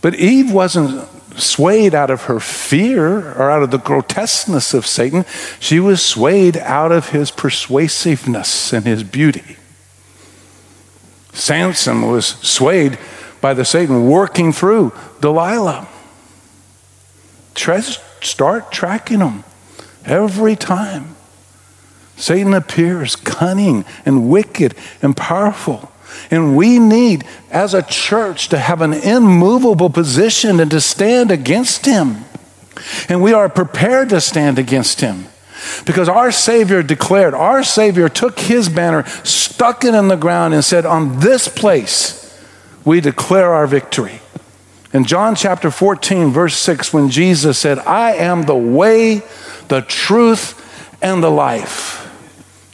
But 0.01 0.15
Eve 0.17 0.53
wasn't 0.53 1.09
swayed 1.39 1.95
out 1.95 2.11
of 2.11 2.25
her 2.25 2.41
fear 2.41 3.33
or 3.33 3.51
out 3.51 3.63
of 3.63 3.71
the 3.71 3.79
grotesqueness 3.79 4.75
of 4.75 4.87
Satan. 4.87 5.25
She 5.61 5.81
was 5.81 6.05
swayed 6.05 6.57
out 6.59 6.93
of 6.93 7.11
his 7.11 7.31
persuasiveness 7.31 8.73
and 8.73 8.85
his 8.85 9.03
beauty. 9.03 9.57
Samson 11.33 12.03
was 12.03 12.27
swayed 12.27 12.99
by 13.41 13.55
the 13.55 13.65
Satan 13.65 14.09
working 14.09 14.53
through 14.53 14.93
Delilah. 15.21 15.89
Start 17.55 18.73
tracking 18.73 19.19
them 19.19 19.45
every 20.05 20.57
time. 20.57 21.17
Satan 22.17 22.55
appears 22.55 23.17
cunning 23.17 23.85
and 24.05 24.31
wicked 24.31 24.75
and 25.01 25.17
powerful. 25.17 25.91
And 26.31 26.57
we 26.57 26.79
need, 26.79 27.25
as 27.51 27.75
a 27.75 27.83
church, 27.83 28.49
to 28.49 28.59
have 28.59 28.81
an 28.83 28.93
immovable 28.93 29.91
position 29.91 30.61
and 30.61 30.71
to 30.71 30.81
stand 30.81 31.31
against 31.31 31.87
him. 31.87 32.25
And 33.09 33.23
we 33.23 33.33
are 33.33 33.49
prepared 33.49 34.11
to 34.11 34.21
stand 34.21 34.59
against 34.59 35.01
him. 35.01 35.27
Because 35.85 36.09
our 36.09 36.33
Savior 36.33 36.83
declared, 36.83 37.35
our 37.35 37.63
Savior 37.63 38.09
took 38.09 38.39
his 38.39 38.69
banner, 38.69 39.05
stuck 39.25 39.85
it 39.85 39.95
in 39.95 40.09
the 40.09 40.17
ground, 40.17 40.55
and 40.55 40.65
said, 40.65 40.85
On 40.85 41.21
this 41.21 41.49
place 41.49 42.19
we 42.85 43.01
declare 43.01 43.53
our 43.53 43.67
victory. 43.67 44.22
In 44.93 45.05
John 45.05 45.35
chapter 45.35 45.71
14, 45.71 46.31
verse 46.31 46.57
6, 46.57 46.93
when 46.93 47.09
Jesus 47.09 47.59
said, 47.59 47.79
I 47.81 48.13
am 48.13 48.43
the 48.43 48.57
way, 48.57 49.23
the 49.69 49.81
truth, 49.81 50.59
and 51.01 51.23
the 51.23 51.31
life. 51.31 51.99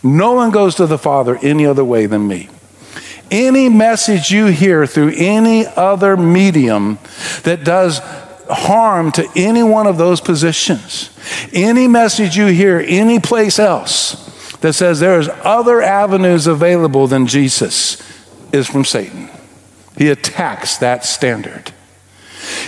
No 0.03 0.33
one 0.33 0.51
goes 0.51 0.75
to 0.77 0.87
the 0.87 0.99
Father 0.99 1.39
any 1.43 1.65
other 1.65 1.85
way 1.85 2.07
than 2.07 2.27
me. 2.27 2.49
Any 3.31 3.69
message 3.69 4.31
you 4.31 4.47
hear 4.47 4.87
through 4.87 5.13
any 5.17 5.67
other 5.67 6.17
medium 6.17 6.99
that 7.45 7.63
does 7.63 8.01
harm 8.51 9.13
to 9.13 9.29
any 9.37 9.63
one 9.63 9.87
of 9.87 9.99
those 9.99 10.21
positions, 10.21 11.11
any 11.53 11.87
message 11.87 12.37
you 12.37 12.47
hear 12.47 12.83
any 12.87 13.21
place 13.21 13.59
else 13.59 14.25
that 14.61 14.73
says 14.73 14.99
there's 14.99 15.29
other 15.45 15.83
avenues 15.83 16.47
available 16.47 17.07
than 17.07 17.27
Jesus 17.27 18.03
is 18.53 18.67
from 18.67 18.85
Satan. 18.85 19.29
He 19.97 20.09
attacks 20.09 20.79
that 20.79 21.05
standard. 21.05 21.73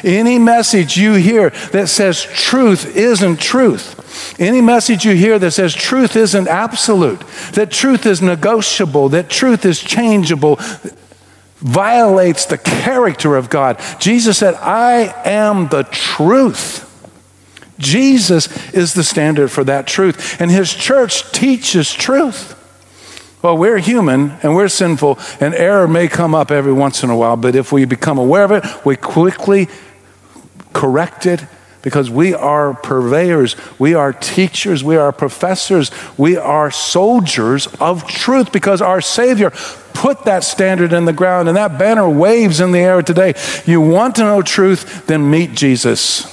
Any 0.02 0.38
message 0.38 0.96
you 0.96 1.14
hear 1.14 1.50
that 1.72 1.88
says 1.88 2.22
truth 2.22 2.96
isn't 2.96 3.40
truth 3.40 3.96
Any 4.38 4.60
message 4.60 5.04
you 5.04 5.14
hear 5.14 5.38
that 5.38 5.52
says 5.52 5.74
truth 5.74 6.16
isn't 6.16 6.48
absolute, 6.48 7.20
that 7.52 7.70
truth 7.70 8.06
is 8.06 8.22
negotiable, 8.22 9.08
that 9.10 9.28
truth 9.28 9.64
is 9.64 9.80
changeable, 9.80 10.58
violates 11.58 12.46
the 12.46 12.58
character 12.58 13.36
of 13.36 13.50
God. 13.50 13.80
Jesus 13.98 14.38
said, 14.38 14.54
I 14.54 15.14
am 15.24 15.68
the 15.68 15.84
truth. 15.84 16.86
Jesus 17.78 18.72
is 18.74 18.94
the 18.94 19.04
standard 19.04 19.50
for 19.50 19.64
that 19.64 19.86
truth, 19.86 20.40
and 20.40 20.50
his 20.50 20.72
church 20.72 21.30
teaches 21.32 21.92
truth. 21.92 22.56
Well, 23.42 23.56
we're 23.56 23.78
human 23.78 24.32
and 24.42 24.54
we're 24.54 24.68
sinful, 24.68 25.18
and 25.40 25.54
error 25.54 25.88
may 25.88 26.08
come 26.08 26.34
up 26.34 26.50
every 26.50 26.72
once 26.72 27.02
in 27.02 27.10
a 27.10 27.16
while, 27.16 27.36
but 27.36 27.54
if 27.56 27.72
we 27.72 27.86
become 27.86 28.18
aware 28.18 28.44
of 28.44 28.52
it, 28.52 28.64
we 28.84 28.96
quickly 28.96 29.68
correct 30.72 31.24
it 31.24 31.44
because 31.82 32.10
we 32.10 32.34
are 32.34 32.74
purveyors, 32.74 33.56
we 33.78 33.94
are 33.94 34.12
teachers, 34.12 34.84
we 34.84 34.96
are 34.96 35.12
professors, 35.12 35.90
we 36.18 36.36
are 36.36 36.70
soldiers 36.70 37.66
of 37.80 38.06
truth 38.06 38.52
because 38.52 38.82
our 38.82 39.00
Savior 39.00 39.50
put 39.94 40.24
that 40.24 40.44
standard 40.44 40.92
in 40.92 41.06
the 41.06 41.12
ground 41.12 41.48
and 41.48 41.56
that 41.56 41.78
banner 41.78 42.08
waves 42.08 42.60
in 42.60 42.72
the 42.72 42.78
air 42.78 43.02
today. 43.02 43.34
You 43.64 43.80
want 43.80 44.16
to 44.16 44.22
know 44.22 44.42
truth, 44.42 45.06
then 45.06 45.30
meet 45.30 45.54
Jesus 45.54 46.26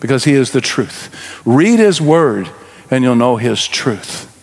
because 0.00 0.24
He 0.24 0.32
is 0.32 0.50
the 0.50 0.60
truth. 0.60 1.42
Read 1.44 1.78
His 1.78 2.00
Word 2.00 2.50
and 2.90 3.04
you'll 3.04 3.14
know 3.14 3.36
His 3.36 3.66
truth. 3.66 4.34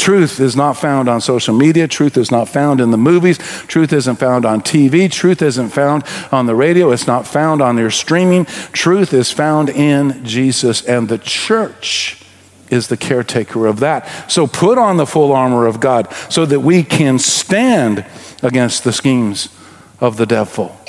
Truth 0.00 0.40
is 0.40 0.56
not 0.56 0.78
found 0.78 1.10
on 1.10 1.20
social 1.20 1.54
media. 1.54 1.86
Truth 1.86 2.16
is 2.16 2.30
not 2.30 2.48
found 2.48 2.80
in 2.80 2.90
the 2.90 2.96
movies. 2.96 3.36
Truth 3.66 3.92
isn't 3.92 4.16
found 4.16 4.46
on 4.46 4.62
TV. 4.62 5.12
Truth 5.12 5.42
isn't 5.42 5.68
found 5.68 6.04
on 6.32 6.46
the 6.46 6.54
radio. 6.54 6.90
It's 6.90 7.06
not 7.06 7.26
found 7.26 7.60
on 7.60 7.76
your 7.76 7.90
streaming. 7.90 8.46
Truth 8.72 9.12
is 9.12 9.30
found 9.30 9.68
in 9.68 10.24
Jesus, 10.24 10.82
and 10.86 11.10
the 11.10 11.18
church 11.18 12.24
is 12.70 12.88
the 12.88 12.96
caretaker 12.96 13.66
of 13.66 13.80
that. 13.80 14.08
So 14.30 14.46
put 14.46 14.78
on 14.78 14.96
the 14.96 15.06
full 15.06 15.32
armor 15.32 15.66
of 15.66 15.80
God 15.80 16.10
so 16.30 16.46
that 16.46 16.60
we 16.60 16.82
can 16.82 17.18
stand 17.18 18.06
against 18.42 18.84
the 18.84 18.94
schemes 18.94 19.50
of 20.00 20.16
the 20.16 20.24
devil. 20.24 20.80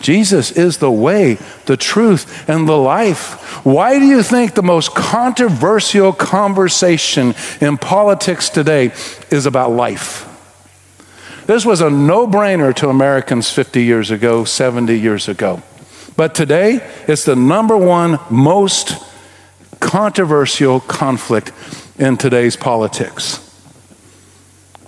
Jesus 0.00 0.52
is 0.52 0.78
the 0.78 0.90
way, 0.90 1.38
the 1.66 1.76
truth, 1.76 2.48
and 2.48 2.68
the 2.68 2.76
life. 2.76 3.64
Why 3.64 3.98
do 3.98 4.04
you 4.04 4.22
think 4.22 4.54
the 4.54 4.62
most 4.62 4.94
controversial 4.94 6.12
conversation 6.12 7.34
in 7.60 7.78
politics 7.78 8.48
today 8.48 8.92
is 9.30 9.46
about 9.46 9.72
life? 9.72 10.24
This 11.46 11.64
was 11.64 11.80
a 11.80 11.90
no 11.90 12.26
brainer 12.26 12.74
to 12.76 12.88
Americans 12.88 13.50
50 13.50 13.82
years 13.82 14.10
ago, 14.10 14.44
70 14.44 14.98
years 14.98 15.28
ago. 15.28 15.62
But 16.16 16.34
today, 16.34 16.80
it's 17.06 17.24
the 17.24 17.36
number 17.36 17.76
one 17.76 18.18
most 18.30 18.94
controversial 19.80 20.80
conflict 20.80 21.52
in 21.98 22.16
today's 22.16 22.56
politics. 22.56 23.38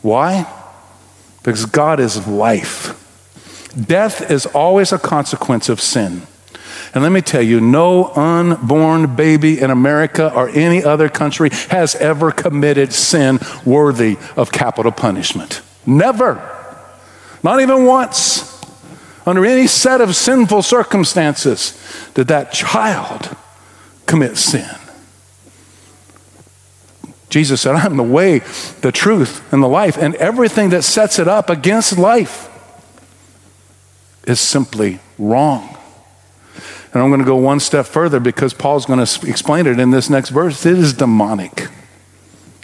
Why? 0.03 0.47
Because 1.43 1.67
God 1.67 2.01
is 2.01 2.27
life. 2.27 2.95
Death 3.75 4.31
is 4.31 4.47
always 4.47 4.93
a 4.93 4.99
consequence 4.99 5.69
of 5.69 5.81
sin. 5.81 6.23
And 6.95 7.03
let 7.03 7.13
me 7.13 7.21
tell 7.21 7.43
you, 7.43 7.61
no 7.61 8.07
unborn 8.15 9.15
baby 9.15 9.61
in 9.61 9.71
America 9.71 10.33
or 10.33 10.49
any 10.49 10.83
other 10.83 11.09
country 11.09 11.51
has 11.69 11.95
ever 11.97 12.31
committed 12.33 12.93
sin 12.93 13.39
worthy 13.65 14.17
of 14.37 14.51
capital 14.51 14.93
punishment. 14.93 15.61
Never. 15.85 16.57
Not 17.43 17.61
even 17.61 17.85
once. 17.85 18.59
Under 19.27 19.45
any 19.45 19.67
set 19.67 20.01
of 20.01 20.17
sinful 20.17 20.63
circumstances 20.63 21.79
did 22.15 22.29
that 22.29 22.53
child 22.53 23.37
commit 24.07 24.39
sin. 24.39 24.69
Jesus 27.29 27.61
said, 27.61 27.75
I'm 27.75 27.99
the 27.99 28.03
way, 28.03 28.39
the 28.81 28.91
truth, 28.91 29.53
and 29.53 29.63
the 29.63 29.69
life, 29.69 29.99
and 29.99 30.15
everything 30.15 30.71
that 30.71 30.83
sets 30.83 31.19
it 31.19 31.29
up 31.29 31.51
against 31.51 31.99
life 31.99 32.48
is 34.29 34.41
simply 34.41 35.01
wrong. 35.19 35.77
And 36.93 37.03
I'm 37.03 37.11
going 37.11 37.21
to 37.21 37.27
go 37.27 37.37
one 37.37 37.61
step 37.61 37.87
further 37.87 38.21
because 38.21 38.55
Paul's 38.55 38.87
going 38.87 39.05
to 39.05 39.27
explain 39.27 39.67
it 39.67 39.79
in 39.79 39.91
this 39.91 40.09
next 40.09 40.31
verse. 40.31 40.65
It 40.65 40.79
is 40.79 40.93
demonic, 40.93 41.69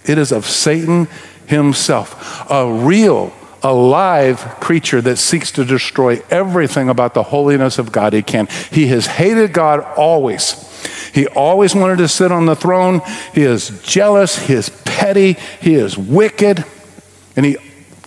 it 0.04 0.18
is 0.18 0.32
of 0.32 0.46
Satan 0.46 1.08
himself, 1.46 2.50
a 2.50 2.70
real, 2.72 3.32
alive 3.62 4.40
creature 4.60 5.00
that 5.00 5.16
seeks 5.16 5.50
to 5.52 5.64
destroy 5.64 6.22
everything 6.30 6.88
about 6.88 7.14
the 7.14 7.22
holiness 7.22 7.78
of 7.78 7.92
God 7.92 8.12
he 8.12 8.22
can. 8.22 8.46
He 8.70 8.86
has 8.88 9.06
hated 9.06 9.52
God 9.52 9.80
always. 9.80 10.70
He 11.14 11.26
always 11.28 11.74
wanted 11.74 11.98
to 11.98 12.08
sit 12.08 12.32
on 12.32 12.46
the 12.46 12.56
throne. 12.56 13.00
He 13.34 13.42
is 13.42 13.80
jealous. 13.82 14.46
He 14.46 14.52
is 14.52 14.68
petty. 14.84 15.34
He 15.60 15.74
is 15.74 15.96
wicked. 15.96 16.64
And 17.36 17.46
he 17.46 17.56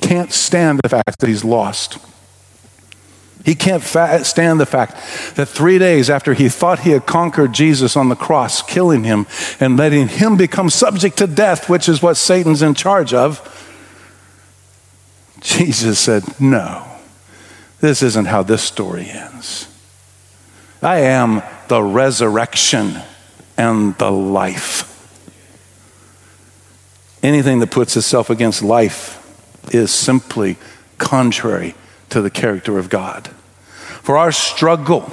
can't 0.02 0.32
stand 0.32 0.80
the 0.84 0.89
fact 0.89 1.20
that 1.20 1.28
he's 1.28 1.43
lost. 1.43 1.98
He 3.48 3.56
can't 3.56 3.82
fa- 3.82 4.26
stand 4.26 4.60
the 4.60 4.66
fact 4.66 4.96
that 5.38 5.46
three 5.46 5.80
days 5.80 6.10
after 6.10 6.34
he 6.34 6.50
thought 6.50 6.80
he 6.80 6.92
had 6.92 7.06
conquered 7.06 7.54
Jesus 7.54 7.96
on 7.96 8.10
the 8.10 8.16
cross, 8.18 8.62
killing 8.62 9.06
him 9.06 9.26
and 9.62 9.78
letting 9.78 10.10
him 10.10 10.36
become 10.36 10.70
subject 10.70 11.18
to 11.20 11.28
death, 11.28 11.70
which 11.70 11.88
is 11.88 12.02
what 12.02 12.18
Satan's 12.18 12.62
in 12.62 12.74
charge 12.74 13.14
of, 13.14 13.40
Jesus 15.40 15.98
said, 15.98 16.24
No, 16.42 16.86
this 17.80 18.04
isn't 18.04 18.26
how 18.26 18.44
this 18.44 18.64
story 18.64 19.08
ends. 19.10 19.74
I 20.82 20.98
am 21.00 21.42
the 21.70 21.82
resurrection 21.82 22.98
and 23.58 23.98
the 23.98 24.12
life. 24.12 24.94
Anything 27.24 27.60
that 27.60 27.72
puts 27.72 27.96
itself 27.96 28.30
against 28.30 28.62
life 28.62 29.24
is 29.74 29.90
simply 29.90 30.58
contrary 30.98 31.76
to 32.10 32.22
the 32.22 32.30
character 32.30 32.78
of 32.78 32.90
God. 32.90 33.34
For 34.08 34.17
our 34.17 34.32
struggle 34.32 35.12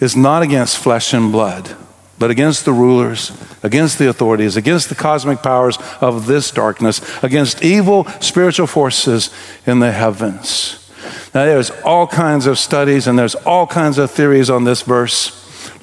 is 0.00 0.16
not 0.16 0.42
against 0.42 0.78
flesh 0.78 1.14
and 1.14 1.30
blood, 1.30 1.76
but 2.18 2.28
against 2.28 2.64
the 2.64 2.72
rulers, 2.72 3.30
against 3.62 4.00
the 4.00 4.08
authorities, 4.08 4.56
against 4.56 4.88
the 4.88 4.96
cosmic 4.96 5.44
powers 5.44 5.78
of 6.00 6.26
this 6.26 6.50
darkness, 6.50 7.00
against 7.22 7.62
evil 7.62 8.06
spiritual 8.18 8.66
forces 8.66 9.30
in 9.64 9.78
the 9.78 9.92
heavens. 9.92 10.90
Now, 11.32 11.44
there's 11.44 11.70
all 11.84 12.08
kinds 12.08 12.48
of 12.48 12.58
studies 12.58 13.06
and 13.06 13.16
there's 13.16 13.36
all 13.36 13.64
kinds 13.64 13.98
of 13.98 14.10
theories 14.10 14.50
on 14.50 14.64
this 14.64 14.82
verse. 14.82 15.30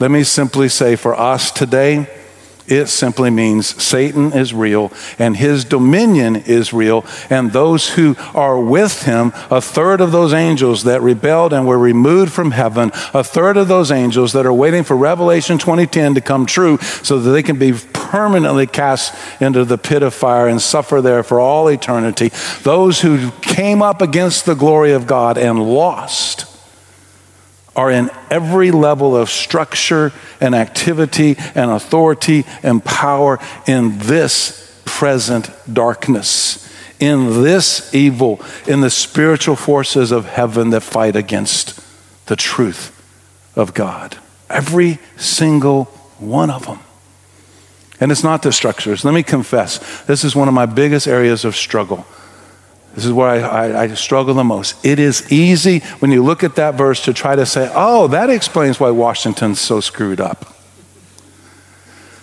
Let 0.02 0.12
me 0.12 0.26
simply 0.26 0.68
say 0.68 0.98
for 0.98 1.16
us 1.16 1.50
today, 1.50 2.10
it 2.72 2.88
simply 2.88 3.30
means 3.30 3.82
Satan 3.82 4.32
is 4.32 4.54
real 4.54 4.92
and 5.20 5.36
his 5.36 5.66
dominion 5.66 6.38
is 6.38 6.72
real, 6.72 7.06
and 7.30 7.52
those 7.52 7.90
who 7.90 8.16
are 8.34 8.60
with 8.60 9.04
him, 9.04 9.34
a 9.52 9.60
third 9.60 10.00
of 10.00 10.12
those 10.12 10.34
angels 10.34 10.84
that 10.86 11.02
rebelled 11.02 11.52
and 11.52 11.68
were 11.68 11.78
removed 11.78 12.32
from 12.32 12.52
heaven, 12.52 12.92
a 13.14 13.24
third 13.24 13.58
of 13.58 13.68
those 13.68 13.92
angels 13.92 14.32
that 14.34 14.46
are 14.46 14.54
waiting 14.54 14.84
for 14.84 14.96
Revelation 14.96 15.58
2010 15.58 16.16
to 16.16 16.22
come 16.22 16.46
true 16.46 16.78
so 17.04 17.20
that 17.20 17.32
they 17.32 17.44
can 17.44 17.60
be 17.60 17.74
permanently 17.94 18.68
cast 18.68 19.14
into 19.42 19.66
the 19.66 19.78
pit 19.78 20.04
of 20.04 20.14
fire 20.14 20.48
and 20.48 20.62
suffer 20.62 21.02
there 21.02 21.24
for 21.24 21.40
all 21.40 21.68
eternity. 21.68 22.32
Those 22.64 23.02
who 23.02 23.32
came 23.42 23.82
up 23.82 24.02
against 24.02 24.46
the 24.46 24.56
glory 24.56 24.94
of 24.94 25.08
God 25.08 25.38
and 25.38 25.62
lost 25.62 26.51
are 27.82 27.90
in 27.90 28.12
every 28.30 28.70
level 28.70 29.18
of 29.18 29.28
structure 29.28 30.12
and 30.40 30.54
activity 30.54 31.36
and 31.56 31.72
authority 31.72 32.46
and 32.62 32.86
power 32.86 33.40
in 33.66 33.98
this 33.98 34.80
present 34.86 35.50
darkness, 35.72 36.72
in 37.00 37.42
this 37.42 37.92
evil, 37.92 38.40
in 38.68 38.82
the 38.82 38.90
spiritual 38.92 39.56
forces 39.56 40.12
of 40.12 40.28
heaven 40.28 40.70
that 40.70 40.82
fight 40.82 41.16
against 41.16 41.84
the 42.28 42.36
truth 42.36 42.92
of 43.56 43.74
God. 43.74 44.16
Every 44.48 45.00
single 45.18 45.86
one 46.20 46.52
of 46.52 46.68
them. 46.68 46.82
And 48.00 48.12
it's 48.12 48.24
not 48.24 48.44
the 48.44 48.52
structures. 48.52 49.04
Let 49.04 49.16
me 49.16 49.24
confess, 49.24 50.04
this 50.04 50.24
is 50.24 50.36
one 50.36 50.48
of 50.48 50.54
my 50.54 50.68
biggest 50.68 51.08
areas 51.08 51.46
of 51.46 51.56
struggle 51.56 52.06
this 52.96 53.06
is 53.06 53.14
where 53.14 53.30
I, 53.30 53.40
I, 53.40 53.82
I, 53.84 53.88
struggle 53.94 54.34
the 54.34 54.44
most. 54.44 54.86
It 54.86 55.00
is 55.00 55.32
easy 55.32 55.80
when 56.00 56.12
you 56.12 56.24
look 56.24 56.44
at 56.44 56.56
that 56.56 56.76
verse 56.76 57.02
to 57.06 57.14
try 57.14 57.36
to 57.36 57.46
say, 57.46 57.72
oh, 57.74 58.08
that 58.08 58.30
explains 58.30 58.80
why 58.80 58.92
Washington's 58.92 59.62
so 59.62 59.80
screwed 59.80 60.20
up. 60.20 60.54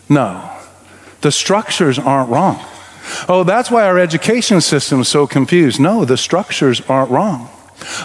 No, 0.08 0.54
the 1.22 1.32
structures 1.32 1.98
aren't 1.98 2.30
wrong. 2.30 2.62
Oh, 3.28 3.44
that's 3.44 3.70
why 3.70 3.84
our 3.84 3.98
education 3.98 4.60
system 4.60 5.00
is 5.00 5.08
so 5.08 5.26
confused. 5.26 5.80
No, 5.80 6.04
the 6.04 6.18
structures 6.18 6.82
aren't 6.82 7.10
wrong. 7.10 7.48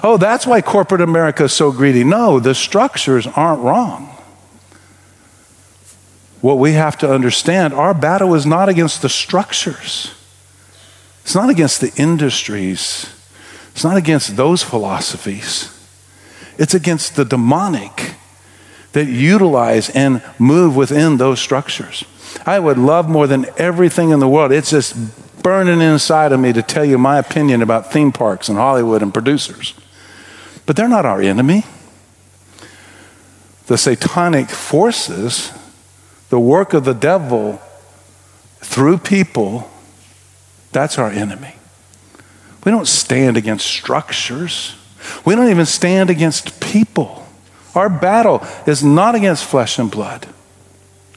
Oh, 0.02 0.18
that's 0.18 0.48
why 0.48 0.62
corporate 0.62 1.02
America 1.02 1.46
is 1.46 1.54
so 1.54 1.72
greedy. 1.72 2.04
No, 2.04 2.40
the 2.40 2.56
structures 2.56 3.28
aren't 3.28 3.62
wrong. 3.62 4.06
What 6.42 6.60
we 6.60 6.74
have 6.74 6.98
to 7.00 7.12
understand, 7.12 7.74
our 7.74 7.94
battle 7.94 8.34
is 8.36 8.46
not 8.46 8.70
against 8.70 9.02
the 9.02 9.10
structures. 9.10 10.14
It's 11.24 11.36
not 11.36 11.50
against 11.50 11.82
the 11.82 11.92
industries, 11.96 13.10
it's 13.72 13.84
not 13.84 13.98
against 13.98 14.36
those 14.36 14.62
philosophies. 14.62 15.70
It's 16.58 16.76
against 16.76 17.16
the 17.16 17.26
demonic 17.26 18.14
that 18.92 19.06
utilize 19.06 19.90
and 19.90 20.22
move 20.38 20.76
within 20.76 21.18
those 21.18 21.40
structures. 21.40 22.04
I 22.46 22.60
would 22.60 22.78
love 22.78 23.10
more 23.10 23.26
than 23.28 23.48
everything 23.58 24.12
in 24.12 24.20
the 24.20 24.28
world. 24.28 24.52
It's 24.52 24.70
just 24.70 25.42
burning 25.42 25.82
inside 25.82 26.32
of 26.32 26.40
me 26.40 26.54
to 26.54 26.62
tell 26.62 26.86
you 26.86 26.98
my 26.98 27.18
opinion 27.18 27.62
about 27.62 27.92
theme 27.92 28.12
parks 28.12 28.50
and 28.50 28.58
Hollywood 28.58 29.02
and 29.02 29.14
producers. 29.14 29.74
But 30.66 30.76
they're 30.76 30.88
not 30.88 31.06
our 31.06 31.22
enemy. 31.22 31.66
The 33.66 33.78
satanic 33.78 34.50
forces, 34.50 35.52
the 36.30 36.40
work 36.40 36.74
of 36.74 36.86
the 36.86 36.94
devil 36.94 37.62
through 38.60 39.00
people, 39.00 39.70
that's 40.74 40.98
our 40.98 41.10
enemy. 41.10 41.56
We 42.64 42.72
don't 42.72 42.88
stand 42.88 43.38
against 43.38 43.66
structures. 43.66 44.76
We 45.26 45.36
don't 45.36 45.50
even 45.50 45.66
stand 45.66 46.10
against 46.10 46.60
people. 46.60 47.28
Our 47.76 47.90
battle 47.90 48.46
is 48.66 48.84
not 48.84 49.16
against 49.16 49.44
flesh 49.46 49.80
and 49.80 49.90
blood. 49.90 50.28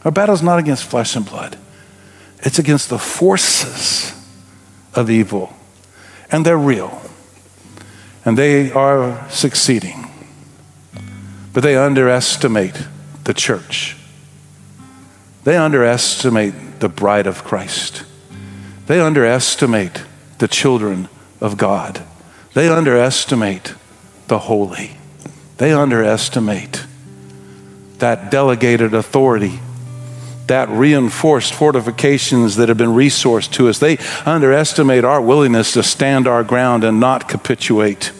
Our 0.05 0.11
battle 0.11 0.35
is 0.35 0.43
not 0.43 0.59
against 0.59 0.85
flesh 0.85 1.17
and 1.17 1.25
blood. 1.25 1.59
It's 2.41 2.59
against 2.59 2.91
the 2.91 2.99
forces 2.99 4.13
of 4.95 5.11
evil. 5.11 5.53
And 6.31 6.45
they're 6.45 6.59
real. 6.59 7.03
And 8.25 8.37
they 8.37 8.73
are 8.73 9.29
succeeding. 9.31 10.11
But 11.53 11.63
they 11.63 11.77
underestimate 11.77 12.87
the 13.25 13.35
church. 13.35 13.97
They 15.45 15.57
underestimate 15.57 16.81
the 16.81 16.89
bride 16.89 17.27
of 17.27 17.45
Christ. 17.45 18.05
They 18.87 19.01
underestimate 19.01 20.05
the 20.39 20.49
children 20.49 21.09
of 21.41 21.57
God. 21.57 22.03
They 22.55 22.69
underestimate 22.69 23.75
the 24.29 24.39
holy. 24.39 24.97
They 25.59 25.73
underestimate 25.73 26.85
that 27.99 28.31
delegated 28.31 28.95
authority, 28.95 29.59
that 30.47 30.69
reinforced 30.69 31.55
fortifications 31.55 32.57
that 32.57 32.69
have 32.69 32.79
been 32.79 32.91
resourced 32.91 33.53
to 33.53 33.69
us. 33.69 33.79
They 33.79 33.99
underestimate 34.25 35.05
our 35.05 35.21
willingness 35.21 35.73
to 35.73 35.83
stand 35.83 36.29
our 36.29 36.45
ground 36.45 36.85
and 36.85 37.01
not 37.01 37.29
capitulate. 37.29 38.13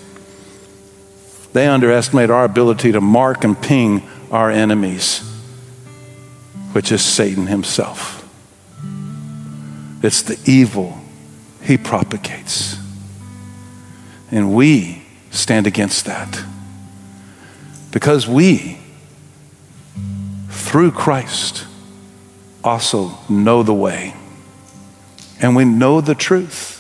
They 1.53 1.69
underestimate 1.69 2.31
our 2.31 2.45
ability 2.45 2.93
to 2.93 3.01
mark 3.01 3.45
and 3.45 3.61
ping 3.61 4.09
our 4.31 4.51
enemies, 4.51 5.21
which 6.73 6.91
is 6.91 7.03
Satan 7.03 7.47
himself. 7.47 8.16
It's 10.03 10.23
the 10.23 10.39
evil 10.45 11.01
he 11.63 11.77
propagates. 11.77 12.79
And 14.31 14.55
we 14.55 15.03
stand 15.31 15.67
against 15.67 16.07
that. 16.07 16.43
Because 17.91 18.29
we, 18.29 18.79
through 20.49 20.93
Christ, 20.93 21.67
also 22.63 23.19
know 23.29 23.63
the 23.63 23.75
way. 23.75 24.15
And 25.41 25.55
we 25.55 25.65
know 25.65 26.01
the 26.01 26.15
truth. 26.15 26.75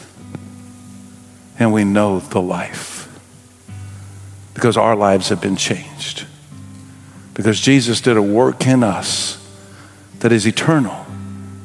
And 1.59 1.73
we 1.73 1.85
know 1.85 2.21
the 2.21 2.41
life. 2.41 3.09
Because 4.55 4.77
our 4.77 4.97
lives 4.97 5.29
have 5.29 5.41
been 5.41 5.57
changed. 5.57 6.27
Because 7.35 7.61
Jesus 7.61 8.01
did 8.01 8.17
a 8.17 8.23
work 8.23 8.67
in 8.67 8.83
us 8.83 9.43
that 10.21 10.33
is 10.33 10.47
eternal 10.47 11.07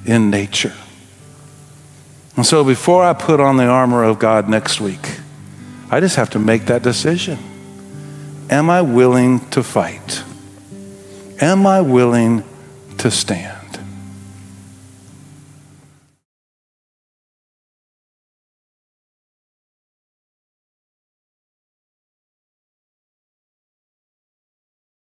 in 0.05 0.29
nature. 0.29 0.73
And 2.41 2.45
so 2.47 2.63
before 2.63 3.03
I 3.03 3.13
put 3.13 3.39
on 3.39 3.57
the 3.57 3.67
armor 3.67 4.03
of 4.03 4.17
God 4.17 4.49
next 4.49 4.81
week, 4.81 5.19
I 5.91 5.99
just 5.99 6.15
have 6.15 6.31
to 6.31 6.39
make 6.39 6.65
that 6.65 6.81
decision. 6.81 7.37
Am 8.49 8.67
I 8.67 8.81
willing 8.81 9.47
to 9.51 9.61
fight? 9.61 10.23
Am 11.39 11.67
I 11.67 11.81
willing 11.81 12.43
to 12.97 13.11
stand? 13.11 13.60